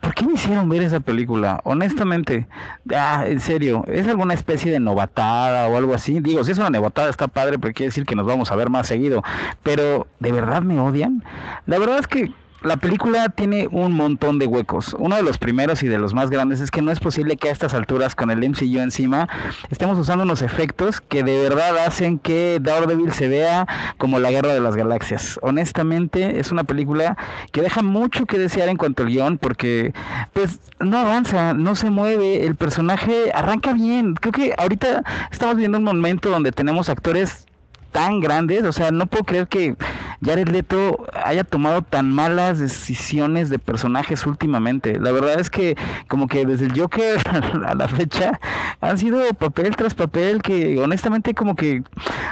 ¿Por 0.00 0.14
qué 0.14 0.24
me 0.24 0.32
hicieron 0.32 0.68
ver 0.68 0.82
esa 0.82 1.00
película? 1.00 1.60
Honestamente, 1.64 2.46
ah, 2.94 3.24
en 3.26 3.40
serio, 3.40 3.84
¿es 3.86 4.08
alguna 4.08 4.34
especie 4.34 4.72
de 4.72 4.80
novatada 4.80 5.68
o 5.68 5.76
algo 5.76 5.94
así? 5.94 6.20
Digo, 6.20 6.42
si 6.42 6.52
es 6.52 6.58
una 6.58 6.70
novatada 6.70 7.10
está 7.10 7.28
padre, 7.28 7.58
pero 7.58 7.74
quiere 7.74 7.88
decir 7.88 8.06
que 8.06 8.16
nos 8.16 8.26
vamos 8.26 8.50
a 8.50 8.56
ver 8.56 8.70
más 8.70 8.86
seguido. 8.86 9.22
Pero, 9.62 10.06
¿de 10.18 10.32
verdad 10.32 10.62
me 10.62 10.80
odian? 10.80 11.22
La 11.66 11.78
verdad 11.78 11.98
es 11.98 12.06
que 12.06 12.32
la 12.62 12.76
película 12.76 13.28
tiene 13.30 13.68
un 13.70 13.92
montón 13.92 14.38
de 14.38 14.46
huecos. 14.46 14.94
Uno 14.98 15.16
de 15.16 15.22
los 15.22 15.38
primeros 15.38 15.82
y 15.82 15.88
de 15.88 15.98
los 15.98 16.14
más 16.14 16.30
grandes 16.30 16.60
es 16.60 16.70
que 16.70 16.82
no 16.82 16.90
es 16.90 17.00
posible 17.00 17.36
que 17.36 17.48
a 17.48 17.52
estas 17.52 17.74
alturas, 17.74 18.14
con 18.14 18.30
el 18.30 18.46
MCU 18.48 18.78
encima, 18.78 19.28
estemos 19.70 19.98
usando 19.98 20.24
unos 20.24 20.42
efectos 20.42 21.00
que 21.00 21.22
de 21.22 21.40
verdad 21.40 21.78
hacen 21.78 22.18
que 22.18 22.58
Daredevil 22.60 23.12
se 23.12 23.28
vea 23.28 23.66
como 23.98 24.18
la 24.18 24.30
guerra 24.30 24.52
de 24.52 24.60
las 24.60 24.76
galaxias. 24.76 25.38
Honestamente, 25.42 26.38
es 26.38 26.50
una 26.52 26.64
película 26.64 27.16
que 27.52 27.62
deja 27.62 27.82
mucho 27.82 28.26
que 28.26 28.38
desear 28.38 28.68
en 28.68 28.76
cuanto 28.76 29.02
al 29.02 29.08
guion, 29.08 29.38
porque 29.38 29.92
pues 30.32 30.58
no 30.80 30.98
avanza, 30.98 31.54
no 31.54 31.74
se 31.74 31.90
mueve, 31.90 32.44
el 32.44 32.56
personaje 32.56 33.30
arranca 33.34 33.72
bien. 33.72 34.14
Creo 34.14 34.32
que 34.32 34.54
ahorita 34.58 35.02
estamos 35.30 35.56
viendo 35.56 35.78
un 35.78 35.84
momento 35.84 36.30
donde 36.30 36.52
tenemos 36.52 36.88
actores 36.88 37.46
tan 37.92 38.20
grandes, 38.20 38.64
o 38.64 38.72
sea, 38.72 38.90
no 38.90 39.06
puedo 39.06 39.24
creer 39.24 39.48
que 39.48 39.76
Jared 40.24 40.48
Leto 40.48 41.06
haya 41.24 41.44
tomado 41.44 41.82
tan 41.82 42.12
malas 42.12 42.58
decisiones 42.58 43.50
de 43.50 43.58
personajes 43.58 44.26
últimamente. 44.26 44.98
La 44.98 45.12
verdad 45.12 45.40
es 45.40 45.50
que 45.50 45.76
como 46.08 46.28
que 46.28 46.44
desde 46.44 46.66
el 46.66 46.78
Joker 46.78 47.18
a 47.66 47.74
la 47.74 47.88
fecha 47.88 48.38
han 48.80 48.98
sido 48.98 49.22
papel 49.34 49.76
tras 49.76 49.94
papel 49.94 50.42
que 50.42 50.78
honestamente 50.78 51.34
como 51.34 51.56
que 51.56 51.82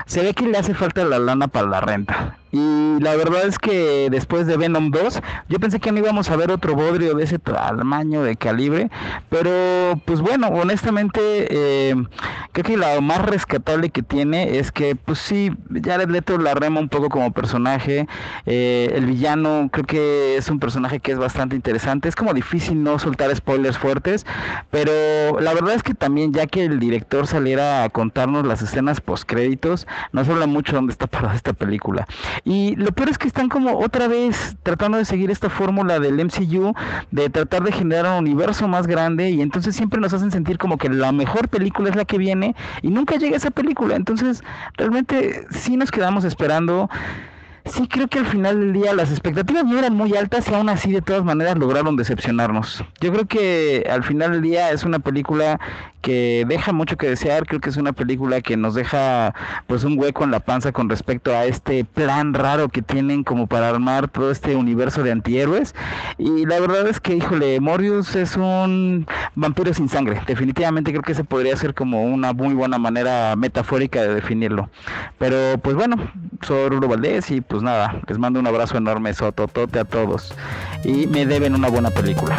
se 0.06 0.22
ve 0.22 0.34
que 0.34 0.46
le 0.46 0.58
hace 0.58 0.74
falta 0.74 1.04
la 1.04 1.18
lana 1.18 1.48
para 1.48 1.68
la 1.68 1.80
renta. 1.80 2.36
Y 2.50 3.00
la 3.00 3.14
verdad 3.16 3.46
es 3.46 3.58
que 3.58 4.08
después 4.10 4.46
de 4.46 4.56
Venom 4.56 4.90
2, 4.90 5.20
yo 5.48 5.60
pensé 5.60 5.80
que 5.80 5.92
no 5.92 5.98
íbamos 5.98 6.30
a 6.30 6.36
ver 6.36 6.50
otro 6.50 6.74
bodrio 6.74 7.14
de 7.14 7.24
ese 7.24 7.38
tamaño, 7.38 8.22
de 8.22 8.36
calibre. 8.36 8.90
Pero, 9.28 10.00
pues 10.04 10.20
bueno, 10.20 10.48
honestamente, 10.48 11.20
eh, 11.20 11.94
creo 12.52 12.64
que 12.64 12.76
lo 12.76 13.00
más 13.02 13.22
rescatable 13.26 13.90
que 13.90 14.02
tiene 14.02 14.58
es 14.58 14.72
que, 14.72 14.96
pues 14.96 15.18
sí, 15.18 15.52
Jared 15.84 16.08
Leto 16.08 16.38
la 16.38 16.54
rema 16.54 16.80
un 16.80 16.88
poco 16.88 17.08
como 17.08 17.32
personaje. 17.32 18.06
Eh, 18.46 18.92
el 18.94 19.06
villano 19.06 19.68
creo 19.70 19.84
que 19.84 20.36
es 20.36 20.48
un 20.48 20.58
personaje 20.58 21.00
que 21.00 21.12
es 21.12 21.18
bastante 21.18 21.54
interesante. 21.54 22.08
Es 22.08 22.16
como 22.16 22.32
difícil 22.32 22.82
no 22.82 22.98
soltar 22.98 23.34
spoilers 23.36 23.76
fuertes. 23.76 24.24
Pero 24.70 25.40
la 25.40 25.52
verdad 25.52 25.74
es 25.74 25.82
que 25.82 25.94
también, 25.94 26.32
ya 26.32 26.46
que 26.46 26.64
el 26.64 26.78
director 26.78 27.26
saliera 27.26 27.84
a 27.84 27.90
contarnos 27.90 28.46
las 28.46 28.62
escenas 28.62 29.00
post 29.00 29.24
créditos, 29.26 29.86
nos 30.12 30.28
habla 30.28 30.46
mucho 30.46 30.72
dónde 30.74 30.92
está 30.92 31.06
parada 31.06 31.34
esta 31.34 31.52
película. 31.52 32.06
Y 32.44 32.76
lo 32.76 32.92
peor 32.92 33.08
es 33.08 33.18
que 33.18 33.28
están 33.28 33.48
como 33.48 33.78
otra 33.78 34.08
vez 34.08 34.56
tratando 34.62 34.98
de 34.98 35.04
seguir 35.04 35.30
esta 35.30 35.50
fórmula 35.50 35.98
del 35.98 36.24
MCU, 36.24 36.74
de 37.10 37.30
tratar 37.30 37.62
de 37.62 37.72
generar 37.72 38.06
un 38.06 38.26
universo 38.26 38.68
más 38.68 38.86
grande 38.86 39.30
y 39.30 39.40
entonces 39.40 39.76
siempre 39.76 40.00
nos 40.00 40.12
hacen 40.12 40.30
sentir 40.30 40.58
como 40.58 40.78
que 40.78 40.88
la 40.88 41.12
mejor 41.12 41.48
película 41.48 41.90
es 41.90 41.96
la 41.96 42.04
que 42.04 42.18
viene 42.18 42.54
y 42.82 42.88
nunca 42.88 43.16
llega 43.16 43.36
esa 43.36 43.50
película. 43.50 43.96
Entonces 43.96 44.42
realmente 44.76 45.46
sí 45.50 45.76
nos 45.76 45.90
quedamos 45.90 46.24
esperando. 46.24 46.88
Sí, 47.66 47.86
creo 47.86 48.08
que 48.08 48.20
al 48.20 48.26
final 48.26 48.58
del 48.60 48.72
día 48.72 48.94
las 48.94 49.10
expectativas 49.10 49.64
no 49.64 49.78
eran 49.78 49.94
muy 49.94 50.16
altas 50.16 50.48
y 50.48 50.54
aún 50.54 50.70
así 50.70 50.90
de 50.90 51.02
todas 51.02 51.22
maneras 51.22 51.58
lograron 51.58 51.96
decepcionarnos. 51.96 52.82
Yo 53.00 53.12
creo 53.12 53.26
que 53.26 53.86
al 53.90 54.02
final 54.04 54.32
del 54.32 54.42
día 54.42 54.70
es 54.70 54.84
una 54.84 54.98
película 55.00 55.60
que 56.00 56.44
deja 56.48 56.72
mucho 56.72 56.96
que 56.96 57.08
desear, 57.08 57.46
creo 57.46 57.60
que 57.60 57.70
es 57.70 57.76
una 57.76 57.92
película 57.92 58.40
que 58.40 58.56
nos 58.56 58.74
deja 58.74 59.34
pues 59.66 59.84
un 59.84 59.98
hueco 59.98 60.24
en 60.24 60.30
la 60.30 60.40
panza 60.40 60.72
con 60.72 60.88
respecto 60.88 61.34
a 61.34 61.44
este 61.44 61.84
plan 61.84 62.34
raro 62.34 62.68
que 62.68 62.82
tienen 62.82 63.24
como 63.24 63.46
para 63.46 63.68
armar 63.68 64.08
todo 64.08 64.30
este 64.30 64.56
universo 64.56 65.02
de 65.02 65.12
antihéroes. 65.12 65.74
Y 66.18 66.46
la 66.46 66.60
verdad 66.60 66.88
es 66.88 67.00
que 67.00 67.16
híjole, 67.16 67.60
Morbius 67.60 68.14
es 68.16 68.36
un 68.36 69.06
vampiro 69.34 69.72
sin 69.74 69.88
sangre, 69.88 70.20
definitivamente 70.26 70.90
creo 70.90 71.02
que 71.02 71.12
ese 71.12 71.24
podría 71.24 71.56
ser 71.56 71.74
como 71.74 72.04
una 72.04 72.32
muy 72.32 72.54
buena 72.54 72.78
manera 72.78 73.34
metafórica 73.36 74.02
de 74.02 74.14
definirlo, 74.14 74.68
pero 75.18 75.58
pues 75.62 75.76
bueno, 75.76 75.96
soy 76.42 76.68
Rulo 76.68 76.88
Valdés 76.88 77.30
y 77.30 77.40
pues 77.40 77.62
nada, 77.62 78.00
les 78.06 78.18
mando 78.18 78.40
un 78.40 78.46
abrazo 78.46 78.76
enorme, 78.76 79.12
sototote 79.14 79.78
a 79.78 79.84
todos. 79.84 80.34
Y 80.84 81.06
me 81.06 81.26
deben 81.26 81.54
una 81.54 81.68
buena 81.68 81.90
película. 81.90 82.38